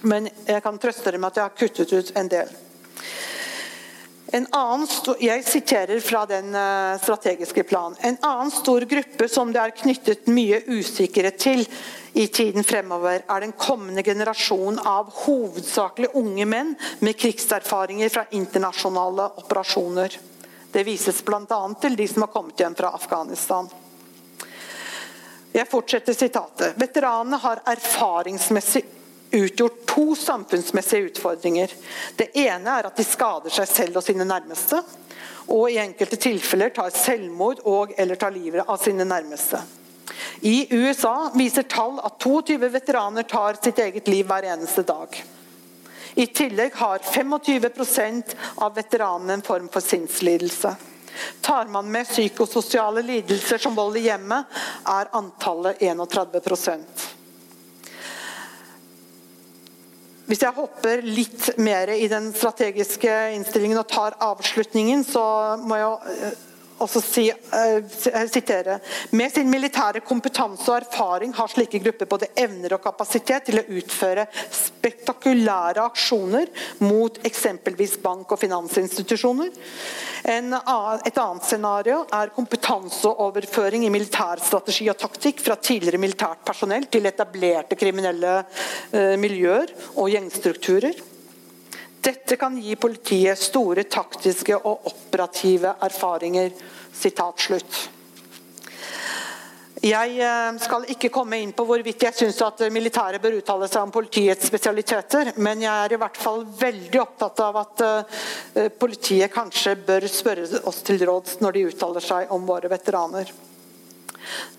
[0.01, 2.51] Men jeg kan trøste dere med at jeg har kuttet ut en del.
[4.31, 4.89] En annen,
[5.25, 7.97] jeg siterer fra den eh, strategiske planen.
[8.05, 11.65] En annen stor gruppe som det er knyttet mye usikkerhet til
[12.13, 19.31] i tiden fremover, er den kommende generasjonen av hovedsakelig unge menn med krigserfaringer fra internasjonale
[19.45, 20.19] operasjoner.
[20.73, 21.63] Det vises bl.a.
[21.81, 23.71] til de som har kommet hjem fra Afghanistan.
[25.57, 26.77] Jeg fortsetter sitatet.
[26.77, 28.85] Veteranene har erfaringsmessig
[29.31, 31.73] utgjort to samfunnsmessige utfordringer.
[32.17, 34.83] Det ene er at de skader seg selv og sine nærmeste.
[35.49, 39.61] Og i enkelte tilfeller tar selvmord og eller tar livet av sine nærmeste.
[40.41, 45.17] I USA viser tall at 22 veteraner tar sitt eget liv hver eneste dag.
[46.19, 48.35] I tillegg har 25%
[48.65, 50.75] av veteranene en form for sinnslidelse.
[51.41, 54.45] Tar man med psykososiale lidelser som vold i hjemmet,
[54.87, 57.18] er antallet 31
[60.29, 65.23] hvis jeg hopper litt mer i den strategiske innstillingen og tar avslutningen, så
[65.65, 66.35] må jeg
[66.79, 68.79] eh, også si, uh, sitere
[69.11, 73.67] Med sin militære kompetanse og erfaring har slike grupper både evner og kapasitet til å
[73.79, 76.49] utføre spektakulære aksjoner
[76.85, 79.51] mot eksempelvis bank- og finansinstitusjoner.
[80.29, 86.89] En, et annet scenario er kompetanseoverføring i militær strategi og taktikk fra tidligere militært personell
[86.91, 91.18] til etablerte kriminelle uh, miljøer og gjengstrukturer.
[92.01, 96.53] Dette kan gi politiet store taktiske og operative erfaringer.
[96.99, 97.89] Slutt.
[99.79, 103.85] Jeg eh, skal ikke komme inn på hvorvidt jeg syns at militæret bør uttale seg
[103.85, 109.31] om politiets spesialiteter, men jeg er i hvert fall veldig opptatt av at eh, politiet
[109.31, 113.31] kanskje bør spørre oss til råds når de uttaler seg om våre veteraner.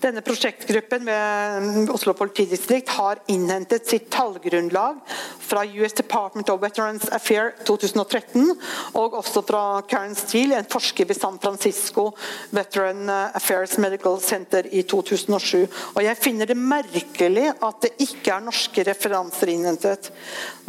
[0.00, 5.00] Denne prosjektgruppen ved Oslo politidistrikt har innhentet sitt tallgrunnlag
[5.40, 8.54] fra US Department of Veterans Affairs 2013,
[8.98, 12.10] og også fra Karen Steele, en forsker ved San Francisco
[12.54, 15.66] Veteran Affairs Medical Center i 2007.
[15.94, 20.10] Og Jeg finner det merkelig at det ikke er norske referanser innhentet.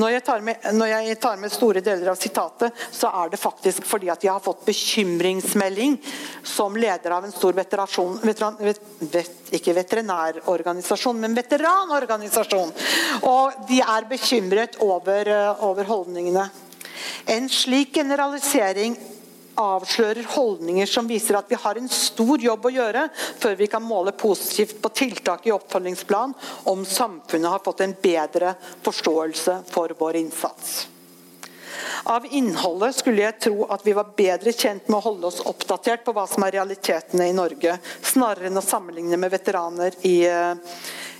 [0.01, 3.85] Når jeg, med, når jeg tar med, store deler av sitatet, så er det faktisk
[3.87, 5.97] fordi at jeg har fått bekymringsmelding
[6.47, 8.81] som leder av en stor veteran, veteran, vet,
[9.51, 12.73] ikke veterinærorganisasjon, men veteranorganisasjon.
[13.27, 16.49] Og de er bekymret over, eh, over holdningene.
[17.27, 18.97] En slik generalisering
[19.61, 23.83] avslører holdninger som viser at vi har en stor jobb å gjøre før vi kan
[23.83, 26.33] måle positivt på tiltak i oppfølgingsplan
[26.71, 30.87] om samfunnet har fått en bedre forståelse for vår innsats.
[32.03, 36.03] Av innholdet skulle jeg tro at vi var bedre kjent med å holde oss oppdatert
[36.05, 40.17] på hva som er realitetene i Norge, snarere enn å sammenligne med veteraner i,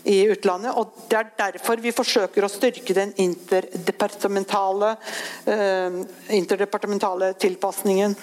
[0.04, 0.74] i utlandet.
[0.76, 4.95] og Det er derfor vi forsøker å styrke den interdepartementale,
[5.45, 6.02] eh,
[6.41, 8.16] interdepartementale tilpasningen.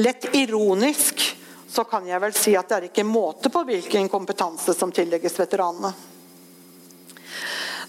[0.00, 1.24] Lett ironisk
[1.72, 5.38] så kan jeg vel si at det er ikke måte på hvilken kompetanse som tillegges
[5.40, 6.11] veteranene.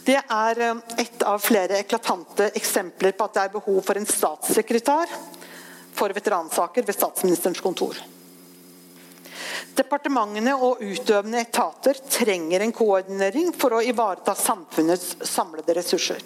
[0.04, 4.08] Det er eh, ett av flere eklatante eksempler på at det er behov for en
[4.10, 5.14] statssekretær
[5.94, 7.98] for veteransaker ved statsministerens kontor.
[9.74, 16.20] Departementene og utøvende etater trenger en koordinering for å ivareta samfunnets samlede ressurser.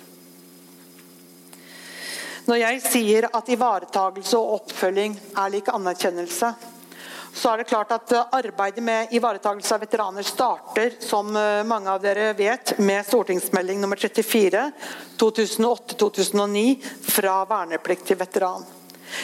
[2.47, 6.53] Når jeg sier at ivaretagelse og oppfølging er lik anerkjennelse,
[7.37, 11.91] så er det klart at eh, Arbeidet med ivaretakelse av veteraner starter som eh, mange
[11.91, 14.71] av dere vet, med stortingsmelding nummer 34
[15.21, 16.65] 2008-2009
[17.05, 18.65] fra verneplikt til veteran.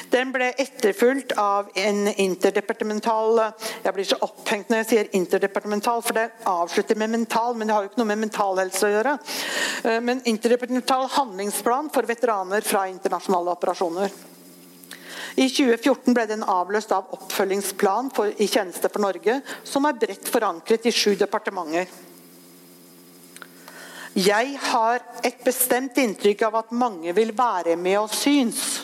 [0.10, 3.42] Den ble etterfulgt av en interdepartemental
[3.84, 7.76] Jeg blir så opphengt når jeg sier interdepartemental, for det avslutter med mental, men det
[7.76, 9.18] har jo ikke noe med mental helse å gjøre.
[9.84, 14.33] Eh, men interdepartemental handlingsplan for veteraner fra internasjonale operasjoner.
[15.36, 20.30] I 2014 ble den avløst av oppfølgingsplan for, i tjeneste for Norge, som er bredt
[20.30, 21.90] forankret i sju departementer.
[24.14, 28.84] Jeg har et bestemt inntrykk av at mange vil være med og syns,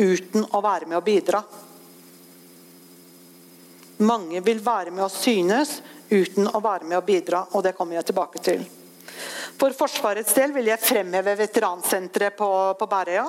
[0.00, 1.44] uten å være med og bidra.
[4.02, 5.76] Mange vil være med og synes
[6.10, 8.66] uten å være med og bidra, og det kommer jeg tilbake til.
[9.60, 12.48] For Forsvarets del vil jeg fremheve veteransenteret på,
[12.80, 13.26] på Bærøya.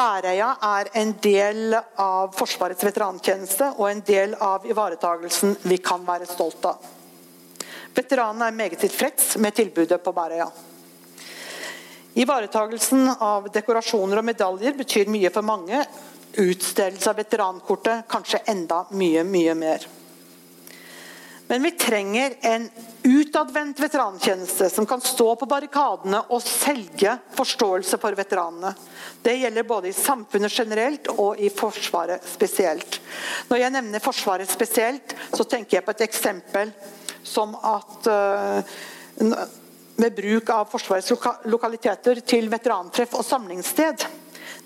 [0.00, 6.28] Bærøya er en del av Forsvarets veterantjeneste og en del av ivaretagelsen vi kan være
[6.30, 6.86] stolt av.
[7.92, 10.46] Veteranene er meget tilfreds med tilbudet på Bæreia.
[12.22, 15.82] Ivaretagelsen av dekorasjoner og medaljer betyr mye for mange.
[16.32, 19.84] Utstedelse av veterankortet kanskje enda mye, mye mer.
[21.50, 22.70] Men vi trenger en
[23.02, 28.70] utadvendt veterantjeneste som kan stå på barrikadene og selge forståelse for veteranene.
[29.22, 33.00] Det gjelder både i samfunnet generelt og i Forsvaret spesielt.
[33.50, 36.70] Når jeg nevner Forsvaret spesielt, så tenker jeg på et eksempel
[37.26, 39.42] som at uh,
[39.98, 41.10] med bruk av Forsvarets
[41.50, 44.06] lokaliteter til veterantreff og samlingssted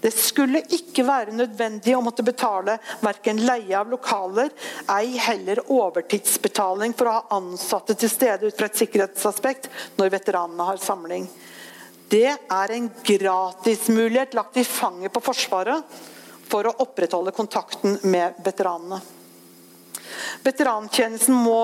[0.05, 4.50] det skulle ikke være nødvendig å måtte betale verken leie av lokaler,
[4.92, 10.68] ei heller overtidsbetaling for å ha ansatte til stede ut fra et sikkerhetsaspekt når veteranene
[10.68, 11.24] har samling.
[12.12, 15.96] Det er en gratismulighet lagt i fanget på Forsvaret
[16.52, 19.00] for å opprettholde kontakten med veteranene.
[20.44, 21.60] Veterantjenesten må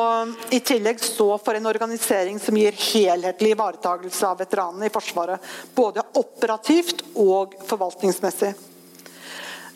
[0.51, 5.53] i tillegg stå for en organisering som gir helhetlig ivaretakelse av veteranene i Forsvaret.
[5.75, 8.55] Både operativt og forvaltningsmessig.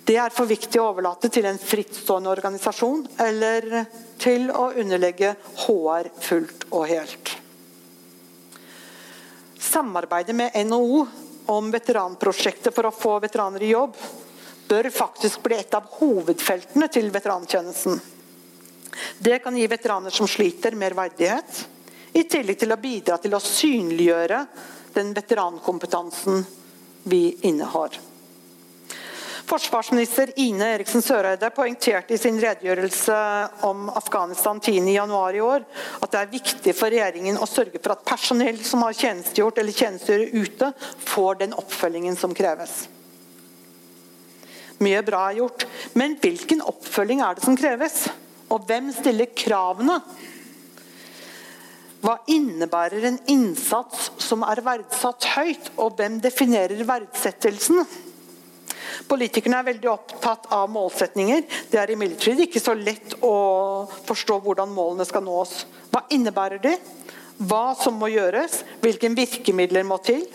[0.05, 3.87] Det er for viktig å overlate til en frittstående organisasjon eller
[4.21, 5.33] til å underlegge
[5.65, 7.33] HR fullt og helt.
[9.65, 11.07] Samarbeidet med NHO
[11.55, 13.97] om veteranprosjektet for å få veteraner i jobb
[14.69, 17.97] bør faktisk bli et av hovedfeltene til veterantjenesten.
[19.19, 21.69] Det kan gi veteraner som sliter, mer verdighet,
[22.13, 24.41] i tillegg til å bidra til å synliggjøre
[24.95, 26.45] den veterankompetansen
[27.11, 27.99] vi innehar.
[29.45, 33.17] Forsvarsminister Ine Eriksen Søreide poengterte i sin redegjørelse
[33.69, 35.67] om Afghanistan 10.1 i år
[36.01, 39.77] at det er viktig for regjeringen å sørge for at personell som har tjenestegjort eller
[39.77, 40.73] tjenestegjør ute,
[41.13, 42.87] får den oppfølgingen som kreves.
[44.81, 48.07] Mye bra er gjort, men hvilken oppfølging er det som kreves?
[48.53, 49.99] Og hvem stiller kravene?
[52.05, 57.81] Hva innebærer en innsats som er verdsatt høyt, og hvem definerer verdsettelsen?
[59.09, 61.47] Politikerne er veldig opptatt av målsetninger.
[61.71, 63.35] Det er imidlertid ikke så lett å
[64.05, 65.65] forstå hvordan målene skal nås.
[65.93, 66.77] Hva innebærer de?
[67.41, 68.61] Hva som må gjøres?
[68.85, 70.27] Hvilke virkemidler må til?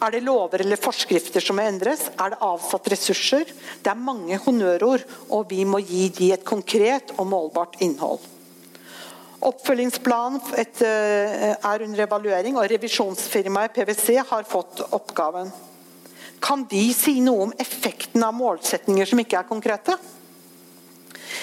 [0.00, 2.06] Er det lover eller forskrifter som må endres?
[2.16, 3.50] Er det avsatt ressurser?
[3.84, 8.22] Det er mange honnørord, og vi må gi de et konkret og målbart innhold.
[9.44, 15.52] Oppfølgingsplanen eh, er under evaluering, og revisjonsfirmaet PwC har fått oppgaven.
[16.40, 19.96] Kan de si noe om effekten av målsetninger som ikke er konkrete?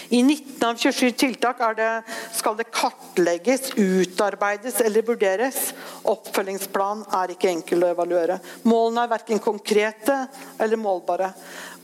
[0.09, 2.01] I 19 av 27 tiltak det,
[2.33, 5.73] skal det kartlegges, utarbeides eller vurderes.
[6.07, 8.39] Oppfølgingsplan er ikke enkel å evaluere.
[8.67, 10.19] Målene er verken konkrete
[10.59, 11.31] eller målbare.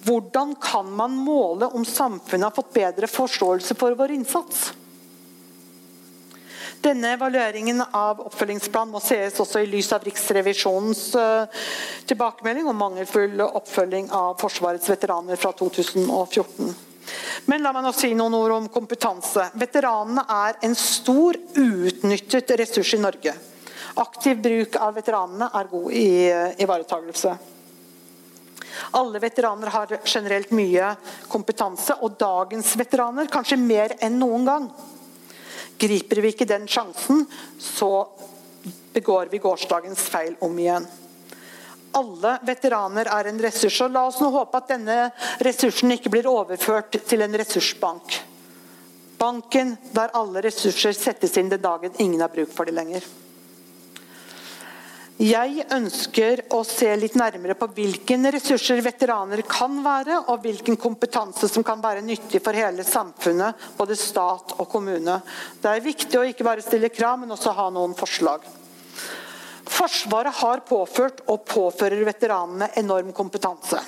[0.03, 4.71] Hvordan kan man måle om samfunnet har fått bedre forståelse for vår innsats?
[6.83, 11.61] Denne evalueringen av oppfølgingsplanen må ses også i lys av Riksrevisjonens uh,
[12.09, 16.73] tilbakemelding om mangelfull oppfølging av Forsvarets veteraner fra 2014.
[17.45, 19.49] Men la meg nå si noen ord om kompetanse.
[19.59, 23.33] Veteranene er en stor uutnyttet ressurs i Norge.
[24.01, 27.35] Aktiv bruk av veteranene er god i uh, ivaretakelse.
[28.97, 30.95] Alle veteraner har generelt mye
[31.29, 34.67] kompetanse, og dagens veteraner kanskje mer enn noen gang.
[35.77, 37.25] Griper vi ikke den sjansen,
[37.61, 38.07] så
[38.93, 40.87] begår vi gårsdagens feil om igjen.
[41.93, 44.99] Alle veteraner er en ressurs, og la oss nå håpe at denne
[45.45, 48.21] ressursen ikke blir overført til en ressursbank.
[49.21, 53.05] Banken der alle ressurser settes inn den dagen ingen har bruk for det lenger.
[55.21, 61.47] Jeg ønsker å se litt nærmere på hvilke ressurser veteraner kan være, og hvilken kompetanse
[61.47, 65.19] som kan være nyttig for hele samfunnet, både stat og kommune.
[65.61, 68.41] Det er viktig å ikke bare stille krav, men også ha noen forslag.
[69.63, 73.79] Forsvaret har påført og påfører veteranene enorm kompetanse.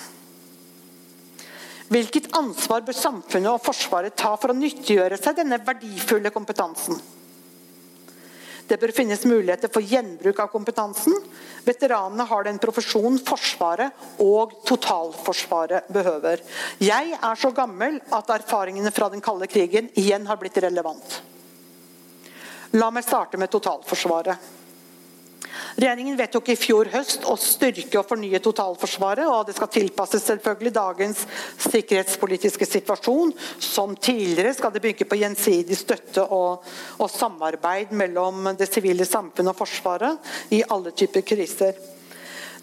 [1.92, 6.98] Hvilket ansvar bør samfunnet og Forsvaret ta for å nyttiggjøre seg denne verdifulle kompetansen?
[8.66, 11.14] Det bør finnes muligheter for gjenbruk av kompetansen.
[11.68, 13.94] Veteranene har den profesjonen Forsvaret
[14.26, 16.42] og totalforsvaret behøver.
[16.82, 21.20] Jeg er så gammel at erfaringene fra den kalde krigen igjen har blitt relevant.
[22.74, 24.64] La meg starte med totalforsvaret.
[25.76, 29.28] Regjeringen vedtok i fjor høst å styrke og fornye totalforsvaret.
[29.28, 31.24] og Det skal tilpasses selvfølgelig dagens
[31.66, 33.34] sikkerhetspolitiske situasjon.
[33.60, 36.64] Som tidligere skal det bygge på gjensidig støtte og,
[37.00, 41.76] og samarbeid mellom det sivile samfunnet og Forsvaret i alle typer kriser.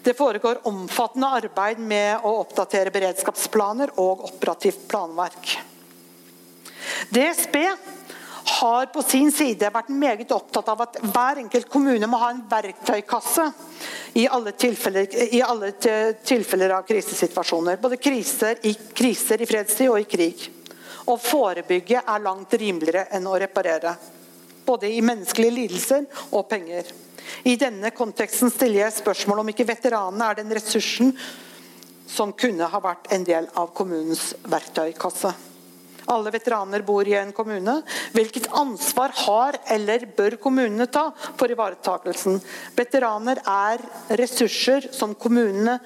[0.03, 5.53] Det foregår omfattende arbeid med å oppdatere beredskapsplaner og operativt planverk.
[7.13, 7.55] DSB
[8.45, 12.41] har på sin side vært meget opptatt av at hver enkelt kommune må ha en
[12.49, 13.45] verktøykasse
[14.19, 15.71] i alle tilfeller, i alle
[16.23, 17.79] tilfeller av krisesituasjoner.
[17.81, 20.49] Både kriser i, kriser i fredstid og i krig.
[21.05, 23.95] Å forebygge er langt rimeligere enn å reparere.
[24.63, 26.87] Både i menneskelige lidelser og penger.
[27.47, 31.15] I denne konteksten stiller jeg spørsmål om ikke veteranene er den ressursen
[32.13, 35.33] som kunne ha vært en del av kommunens verktøykasse.
[36.11, 37.79] Alle veteraner bor i en kommune.
[38.15, 42.41] Hvilket ansvar har eller bør kommunene ta for ivaretakelsen?
[42.75, 43.83] Veteraner er
[44.19, 45.79] ressurser som kommunene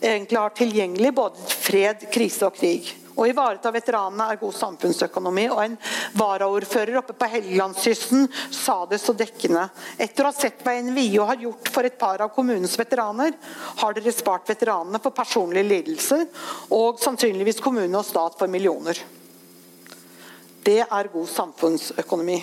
[0.00, 2.96] egentlig har tilgjengelig både fred, krise og krig.
[3.20, 5.44] Å ivareta veteranene er god samfunnsøkonomi.
[5.52, 5.76] og En
[6.16, 9.66] varaordfører oppe på Helgelandskysten sa det så dekkende.
[10.00, 13.36] Etter å ha sett hva NVIO har gjort for et par av kommunens veteraner,
[13.82, 16.26] har dere spart veteranene for personlige lidelser,
[16.72, 19.19] og sannsynligvis kommune og stat for millioner.
[20.64, 22.38] Det er god samfunnsøkonomi.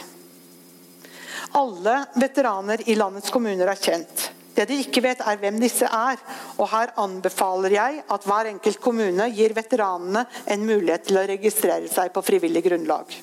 [1.58, 4.26] Alle veteraner i landets kommuner er kjent.
[4.58, 6.18] Det de ikke vet, er hvem disse er.
[6.58, 11.90] Og Her anbefaler jeg at hver enkelt kommune gir veteranene en mulighet til å registrere
[11.92, 13.14] seg på frivillig grunnlag.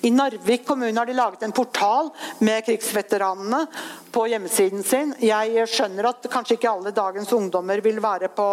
[0.00, 3.66] I Narvik kommune har de laget en portal med krigsveteranene
[4.14, 5.14] på hjemmesiden sin.
[5.18, 8.48] Jeg skjønner at kanskje ikke alle dagens ungdommer vil være på,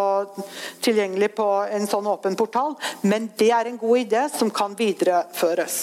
[0.82, 2.74] tilgjengelig på en sånn åpen portal,
[3.06, 5.78] men det er en god idé som kan videreføres.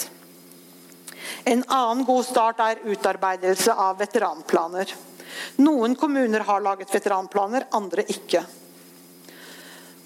[1.44, 4.92] En annen god start er utarbeidelse av veteranplaner.
[5.64, 8.44] Noen kommuner har laget veteranplaner, andre ikke.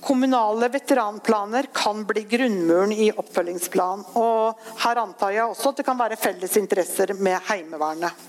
[0.08, 4.04] Kommunale veteranplaner kan bli grunnmuren i oppfølgingsplan.
[4.16, 8.22] og Her antar jeg også at det kan være felles interesser med Heimevernet.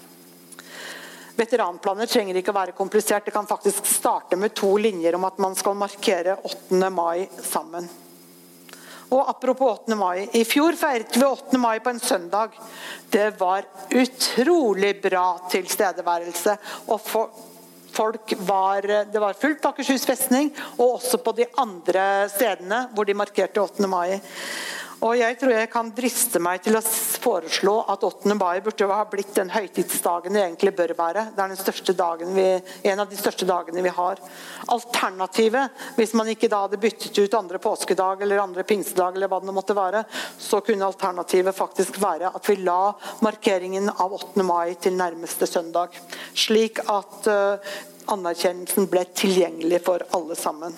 [1.39, 3.23] Veteranplaner trenger ikke å være komplisert.
[3.23, 6.91] Det kan faktisk starte med to linjer om at man skal markere 8.
[6.91, 7.87] mai sammen.
[9.15, 9.95] Og Apropos 8.
[9.95, 10.27] mai.
[10.35, 11.57] I fjor feiret vi 8.
[11.63, 12.59] mai på en søndag.
[13.07, 13.63] Det var
[13.95, 16.57] utrolig bra tilstedeværelse.
[16.91, 17.48] og for
[17.99, 18.81] folk var,
[19.11, 23.59] det var fullt på Akershus festning, og også på de andre stedene hvor de markerte
[23.59, 23.89] 8.
[23.91, 24.19] mai.
[24.99, 28.33] Og jeg tror jeg kan driste meg til å foreslå at 8.
[28.35, 31.23] mai burde ha blitt den høytidsdagen det egentlig bør være.
[31.37, 32.47] Det er vi,
[32.91, 34.19] en av de største dagene vi har.
[34.75, 39.39] Alternativet, hvis man ikke da hadde byttet ut andre påskedag eller andre pinsedag, eller hva
[39.39, 40.03] det måtte være,
[40.35, 42.91] så kunne alternativet faktisk være at vi la
[43.23, 44.43] markeringen av 8.
[44.43, 45.95] mai til nærmeste søndag.
[46.35, 47.71] Slik at uh,
[48.11, 50.75] anerkjennelsen ble tilgjengelig for alle sammen.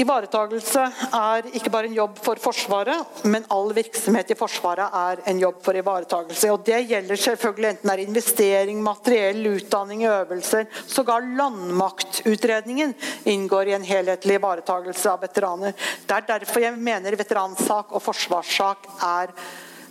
[0.00, 0.82] Ivaretagelse
[1.12, 5.60] er ikke bare en jobb for Forsvaret, men all virksomhet i Forsvaret er en jobb
[5.64, 6.48] for ivaretagelse.
[6.54, 10.66] Og Det gjelder selvfølgelig enten det er investering, materiell, utdanning, øvelser.
[10.86, 15.76] Sågar landmaktutredningen inngår i en helhetlig ivaretagelse av veteraner.
[16.06, 19.36] Det er derfor jeg mener veteransak og forsvarssak er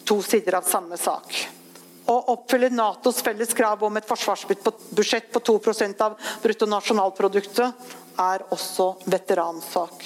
[0.05, 1.61] to sider av samme sak.
[2.12, 10.03] Å oppfylle Natos felles krav om et forsvarsbudsjett på 2% av bruttonasjonalproduktet er også veteransak.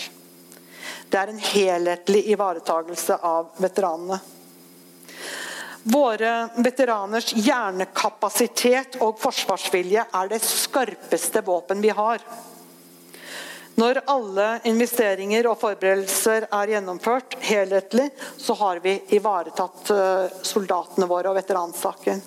[1.10, 4.20] Det er en helhetlig ivaretagelse av veteranene.
[5.86, 6.32] Våre
[6.66, 12.22] veteraners hjernekapasitet og forsvarsvilje er det skarpeste våpen vi har.
[13.76, 18.08] Når alle investeringer og forberedelser er gjennomført helhetlig,
[18.38, 22.24] så har vi ivaretatt eh, soldatene våre og veteransaken.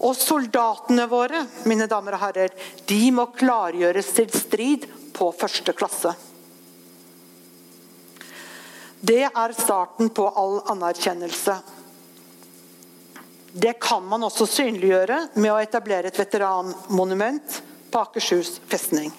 [0.00, 2.56] Og soldatene våre mine damer og herrer,
[2.88, 6.14] de må klargjøres til strid på første klasse.
[9.00, 11.60] Det er starten på all anerkjennelse.
[13.52, 17.60] Det kan man også synliggjøre med å etablere et veteranmonument
[17.90, 19.10] på Akershus festning.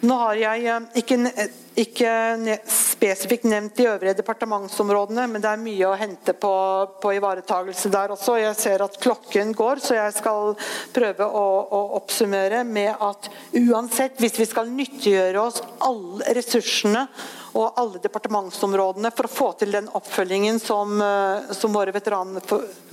[0.00, 1.16] Nå har jeg eh, ikke,
[1.76, 2.10] ikke
[2.98, 6.52] spesifikt nevnt de øvrige departementsområdene, men det er mye å hente på,
[7.02, 8.38] på ivaretagelse der også.
[8.40, 10.54] Jeg ser at klokken går, så jeg skal
[10.94, 13.30] prøve å, å, oppsummere med at
[13.60, 17.06] uansett, hvis vi skal nyttiggjøre oss alle ressursene
[17.58, 22.44] og alle departementsområdene for å få til den oppfølgingen som, eh, som våre veteraner,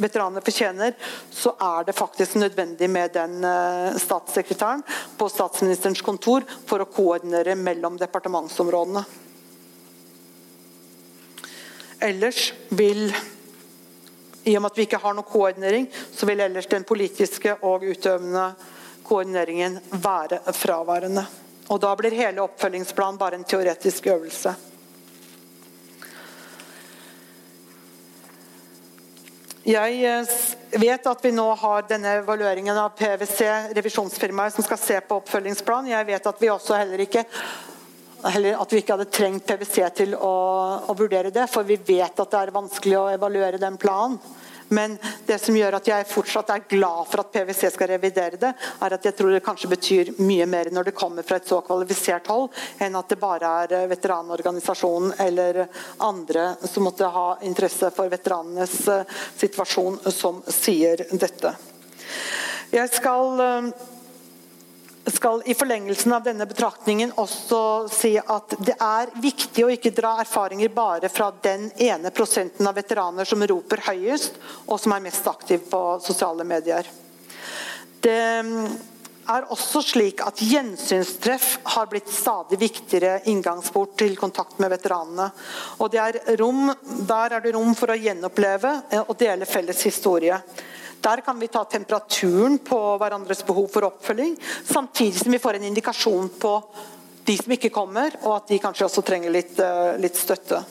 [0.01, 0.95] veteraner, fortjener,
[1.33, 4.85] så er det faktisk nødvendig med den eh, statssekretæren
[5.17, 9.05] på statsministerens kontor for å koordinere mellom departementsområdene.
[11.99, 13.07] Ellers vil
[14.45, 17.83] i og med at vi ikke har noen koordinering, så vil ellers den politiske og
[17.83, 18.51] utøvende
[19.05, 21.25] koordineringen være fraværende.
[21.73, 24.53] Og Da blir hele oppfølgingsplanen bare en teoretisk øvelse.
[29.65, 30.33] Jeg eh,
[30.77, 35.89] vet at vi nå har denne evalueringen av PwC, revisjonsfirmaet, som skal se på oppfølgingsplan.
[35.89, 37.23] Jeg vet at vi også heller ikke
[38.31, 40.33] heller at vi ikke hadde trengt PwC til å,
[40.87, 44.19] å, vurdere det, for vi vet at det er vanskelig å evaluere den planen.
[44.73, 44.95] Men
[45.27, 48.49] det som gjør at jeg fortsatt er glad for at PwC skal revidere det,
[48.81, 51.59] er at jeg tror det kanskje betyr mye mer når det kommer fra et så
[51.65, 52.49] kvalifisert hold,
[52.81, 55.61] enn at det bare er eh, veteranorganisasjonen eller
[56.07, 61.53] andre som måtte ha interesse for veteranenes eh, situasjon, som sier dette.
[62.73, 63.69] Jeg skal eh,
[65.11, 67.59] skal i forlengelsen av denne betraktningen også
[67.91, 72.77] si at det er viktig å ikke dra erfaringer bare fra den ene prosenten av
[72.77, 76.89] veteraner som roper høyest, og som er mest aktiv på sosiale medier.
[78.01, 78.17] Det
[79.25, 85.31] er også slik at Gjensynstreff har blitt stadig viktigere inngangsport til kontakt med veteranene.
[85.81, 86.71] Og er rom,
[87.07, 88.73] Der er det rom for å gjenoppleve
[89.07, 90.41] og dele felles historie.
[91.05, 95.67] Der kan vi ta temperaturen på hverandres behov for oppfølging, samtidig som vi får en
[95.69, 96.53] indikasjon på
[97.25, 100.63] de som ikke kommer, og at de kanskje også trenger litt, eh, litt støtte.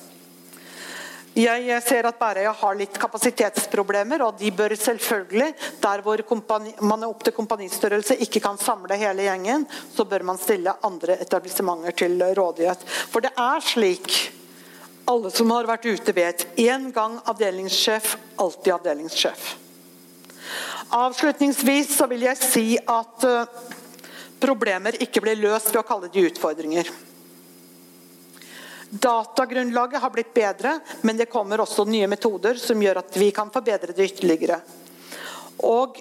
[1.38, 7.02] Jeg ser at Bærøya har litt kapasitetsproblemer, og de bør selvfølgelig, der hvor kompani, man
[7.02, 11.94] er opp til kompanistørrelse, ikke kan samle hele gjengen, så bør man stille andre etablissementer
[12.04, 12.86] til rådighet.
[13.10, 14.14] For det er slik,
[15.06, 19.63] alle som har vært ute vet, én gang avdelingssjef, alltid avdelingssjef.
[20.94, 23.48] Avslutningsvis så vil jeg si at uh,
[24.38, 26.90] problemer ikke blir løst ved å kalle de utfordringer.
[28.94, 33.50] Datagrunnlaget har blitt bedre, men det kommer også nye metoder som gjør at vi kan
[33.50, 34.60] forbedre det ytterligere.
[35.66, 35.98] Og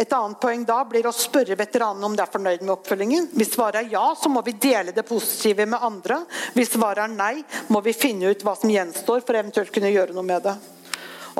[0.00, 3.28] et annet poeng da blir å spørre veteranene om de er fornøyd med oppfølgingen.
[3.36, 6.22] Hvis svaret er ja, så må vi dele det positive med andre.
[6.56, 10.16] Hvis svaret er nei, må vi finne ut hva som gjenstår for eventuelt kunne gjøre
[10.16, 10.56] noe med det.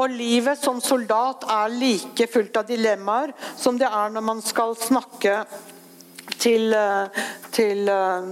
[0.00, 4.72] Og Livet som soldat er like fullt av dilemmaer som det er når man skal
[4.78, 5.42] snakke
[6.40, 8.30] til, eh, til eh,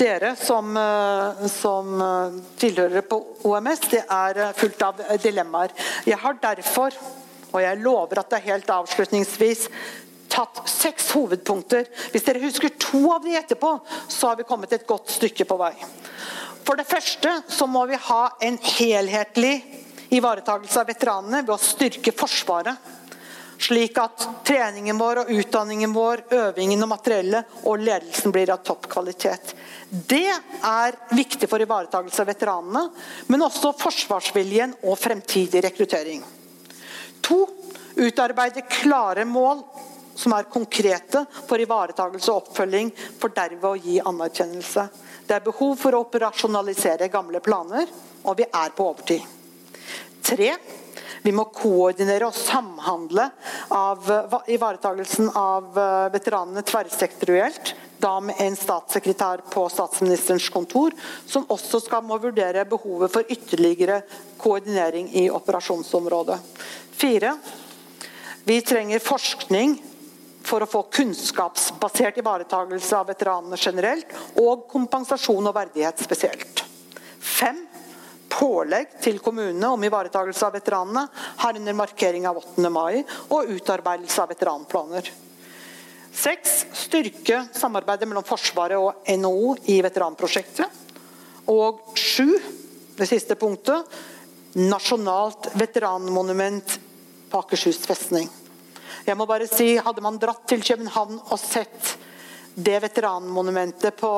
[0.00, 2.02] dere som, eh, som
[2.58, 5.70] tilhører på OMS, det er fullt av dilemmaer.
[6.06, 6.96] Jeg har derfor,
[7.52, 9.68] og jeg lover at det er helt avslutningsvis,
[10.34, 11.86] tatt seks hovedpunkter.
[12.10, 13.76] Hvis dere husker to av de etterpå,
[14.10, 15.74] så har vi kommet et godt stykke på vei.
[16.64, 22.12] For det første så må vi ha en helhetlig ivaretakelse av veteranene ved å styrke
[22.16, 22.92] Forsvaret.
[23.64, 28.88] Slik at treningen vår og utdanningen vår, øvingen og materiellet og ledelsen blir av topp
[28.92, 29.54] kvalitet.
[29.88, 32.82] Det er viktig for ivaretakelse av veteranene,
[33.30, 36.24] men også forsvarsviljen og fremtidig rekruttering.
[37.24, 37.44] To,
[37.94, 39.62] utarbeide klare mål
[40.18, 42.90] som er konkrete for ivaretakelse og oppfølging,
[43.20, 44.88] for derved å gi anerkjennelse.
[45.26, 47.88] Det er behov for å operasjonalisere gamle planer,
[48.24, 49.24] og vi er på overtid.
[50.24, 50.50] Tre,
[51.24, 53.26] vi må koordinere og samhandle
[53.72, 54.08] av
[54.48, 57.74] ivaretakelsen av eh, veteranene tverrsektorielt.
[58.04, 60.92] Da med en statssekretær på statsministerens kontor,
[61.24, 64.02] som også skal må vurdere behovet for ytterligere
[64.40, 66.36] koordinering i operasjonsområdet.
[66.92, 67.36] Fire,
[68.44, 69.78] vi trenger forskning
[70.44, 76.64] for å få kunnskapsbasert ivaretakelse av veteranene generelt, og kompensasjon og verdighet spesielt.
[77.24, 77.63] Fem,
[78.34, 81.04] pålegg til kommunene om ivaretakelse av veteranene,
[81.42, 82.70] herunder markering av 8.
[82.72, 85.10] mai og utarbeidelse av veteranplaner.
[86.14, 90.82] Seks, styrke samarbeidet mellom Forsvaret og NHO i veteranprosjektet.
[91.50, 92.30] Og sju,
[92.94, 93.82] det siste punktet,
[94.54, 96.78] nasjonalt veteranmonument
[97.30, 98.30] på Akershus festning.
[99.04, 101.96] Jeg må bare si, Hadde man dratt til København og sett
[102.54, 104.12] det veteranmonumentet på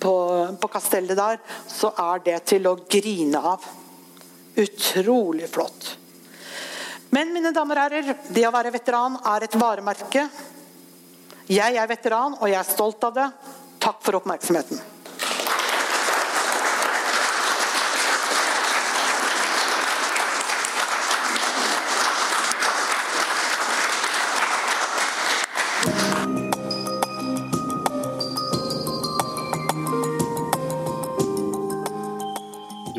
[0.00, 0.14] på,
[0.60, 3.66] på kastellet der, så er det til å grine av.
[4.60, 5.90] Utrolig flott.
[7.14, 10.26] Men mine damer og herrer, det å være veteran er et varemerke.
[11.50, 13.28] Jeg er veteran, og jeg er stolt av det.
[13.84, 14.93] Takk for oppmerksomheten.